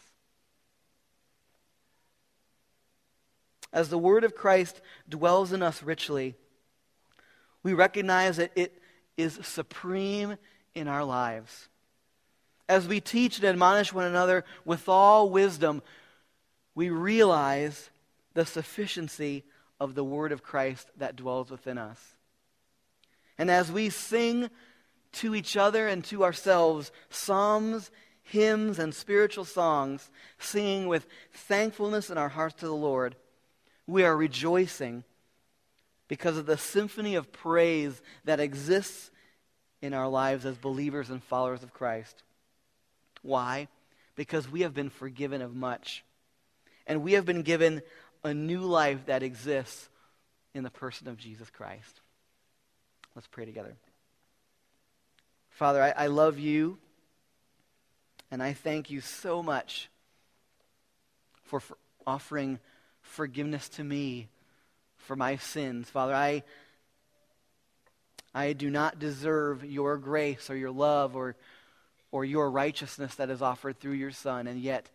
As 3.73 3.89
the 3.89 3.99
word 3.99 4.25
of 4.25 4.35
Christ 4.35 4.81
dwells 5.09 5.53
in 5.53 5.63
us 5.63 5.83
richly, 5.83 6.35
we 7.63 7.75
recognize 7.75 8.37
that 8.39 8.53
it 8.55 8.81
is 9.17 9.39
supreme 9.43 10.37
in 10.75 10.89
our 10.89 11.05
lives. 11.05 11.69
As 12.69 12.87
we 12.87 13.01
teach 13.01 13.39
and 13.39 13.47
admonish 13.47 13.93
one 13.93 14.05
another 14.05 14.45
with 14.65 14.89
all 14.89 15.29
wisdom, 15.29 15.83
we 16.79 16.91
realize 16.91 17.91
the 18.35 18.47
sufficiency 18.47 19.43
of 19.81 19.97
the 19.97 20.05
word 20.05 20.31
of 20.31 20.45
Christ 20.45 20.89
that 20.97 21.17
dwells 21.17 21.51
within 21.51 21.77
us. 21.77 22.15
And 23.37 23.51
as 23.51 23.73
we 23.73 23.91
sing 23.91 24.49
to 25.15 25.35
each 25.35 25.57
other 25.57 25.89
and 25.89 26.05
to 26.05 26.23
ourselves 26.23 26.93
psalms, 27.11 27.91
hymns, 28.23 28.79
and 28.79 28.95
spiritual 28.95 29.45
songs, 29.45 30.09
singing 30.39 30.87
with 30.87 31.09
thankfulness 31.33 32.11
in 32.11 32.17
our 32.17 32.29
hearts 32.29 32.55
to 32.61 32.67
the 32.67 32.73
Lord, 32.73 33.17
we 33.89 34.05
are 34.05 34.17
rejoicing 34.17 35.03
because 36.07 36.37
of 36.37 36.47
the 36.47 36.57
symphony 36.57 37.17
of 37.17 37.33
praise 37.33 38.01
that 38.25 38.39
exists 38.39 39.11
in 39.83 39.95
our 39.95 40.07
lives 40.07 40.47
as 40.47 40.57
believers 40.57 41.11
and 41.11 41.25
followers 41.25 41.65
of 41.65 41.75
Christ. 41.75 42.23
Why? 43.23 43.67
Because 44.15 44.49
we 44.49 44.61
have 44.61 44.75
been 44.75 44.91
forgiven 44.91 45.43
of 45.43 45.57
much. 45.57 46.05
And 46.89 47.03
we 47.03 47.13
have 47.13 47.27
been 47.27 47.43
given 47.43 47.83
a 48.25 48.35
new 48.35 48.63
life 48.63 49.07
that 49.07 49.23
exists 49.23 49.89
in 50.55 50.65
the 50.65 50.71
person 50.71 51.07
of 51.07 51.19
Jesus 51.19 51.49
Christ. 51.51 52.01
Let's 53.15 53.29
pray 53.29 53.45
together. 53.45 53.77
Father, 55.51 55.83
I, 55.83 56.05
I 56.05 56.07
love 56.07 56.39
you, 56.39 56.79
and 58.31 58.43
I 58.43 58.55
thank 58.55 58.91
you 58.91 59.01
so 59.01 59.43
much 59.43 59.91
for, 61.45 61.61
for 61.61 61.77
offering 62.07 62.59
forgiveness 63.03 63.69
to 63.71 63.85
me 63.85 64.29
for 64.97 65.15
my 65.15 65.37
sins. 65.37 65.91
Father, 65.91 66.15
I, 66.15 66.43
I 68.35 68.53
do 68.53 68.71
not 68.71 68.99
deserve 68.99 69.65
your 69.65 69.99
grace 69.99 70.49
or 70.49 70.57
your 70.57 70.71
love 70.71 71.17
or, 71.17 71.37
or 72.13 72.25
your 72.25 72.51
righteousness 72.51 73.15
that 73.17 73.31
is 73.31 73.43
offered 73.43 73.79
through 73.79 73.93
your 73.93 74.11
Son. 74.11 74.47
And 74.47 74.61
yet, 74.61 74.89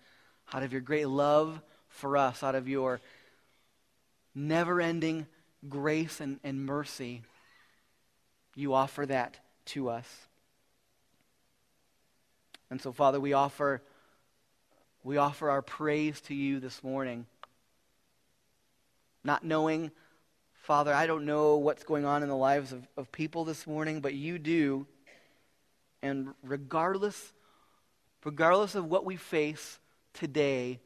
out 0.53 0.63
of 0.63 0.71
your 0.71 0.81
great 0.81 1.07
love 1.07 1.61
for 1.93 2.17
us, 2.17 2.43
out 2.43 2.55
of 2.55 2.67
your 2.67 2.99
never 4.35 4.81
ending 4.81 5.27
grace 5.69 6.19
and, 6.19 6.39
and 6.43 6.65
mercy, 6.65 7.21
you 8.55 8.73
offer 8.73 9.05
that 9.05 9.39
to 9.65 9.89
us. 9.89 10.07
And 12.69 12.81
so, 12.81 12.91
Father, 12.91 13.19
we 13.19 13.33
offer, 13.33 13.81
we 15.03 15.17
offer 15.17 15.49
our 15.49 15.61
praise 15.61 16.19
to 16.21 16.33
you 16.33 16.59
this 16.59 16.83
morning 16.83 17.25
not 19.23 19.43
knowing, 19.43 19.91
Father, 20.53 20.93
I 20.93 21.07
don't 21.07 21.25
know 21.25 21.57
what's 21.57 21.83
going 21.83 22.05
on 22.05 22.23
in 22.23 22.29
the 22.29 22.35
lives 22.35 22.73
of, 22.73 22.85
of 22.97 23.11
people 23.11 23.45
this 23.45 23.65
morning, 23.65 24.01
but 24.01 24.13
you 24.13 24.37
do. 24.37 24.85
And 26.01 26.33
regardless, 26.43 27.31
regardless 28.25 28.75
of 28.75 28.85
what 28.85 29.05
we 29.05 29.15
face 29.15 29.79
today, 30.13 30.79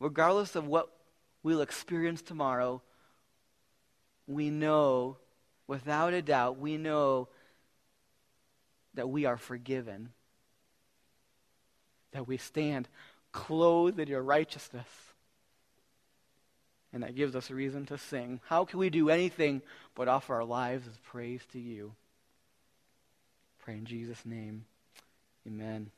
regardless 0.00 0.56
of 0.56 0.66
what 0.66 0.90
we'll 1.42 1.60
experience 1.60 2.22
tomorrow, 2.22 2.82
we 4.26 4.50
know, 4.50 5.16
without 5.66 6.12
a 6.12 6.22
doubt, 6.22 6.58
we 6.58 6.76
know 6.76 7.28
that 8.94 9.08
we 9.08 9.24
are 9.24 9.36
forgiven, 9.36 10.10
that 12.12 12.26
we 12.26 12.36
stand 12.36 12.88
clothed 13.32 14.00
in 14.00 14.08
your 14.08 14.22
righteousness 14.22 14.86
and 16.96 17.02
that 17.02 17.14
gives 17.14 17.36
us 17.36 17.50
a 17.50 17.54
reason 17.54 17.84
to 17.84 17.98
sing. 17.98 18.40
How 18.46 18.64
can 18.64 18.78
we 18.78 18.88
do 18.88 19.10
anything 19.10 19.60
but 19.94 20.08
offer 20.08 20.36
our 20.36 20.44
lives 20.44 20.88
as 20.88 20.96
praise 21.04 21.42
to 21.52 21.58
you? 21.58 21.92
Pray 23.58 23.74
in 23.74 23.84
Jesus' 23.84 24.24
name. 24.24 24.64
Amen. 25.46 25.90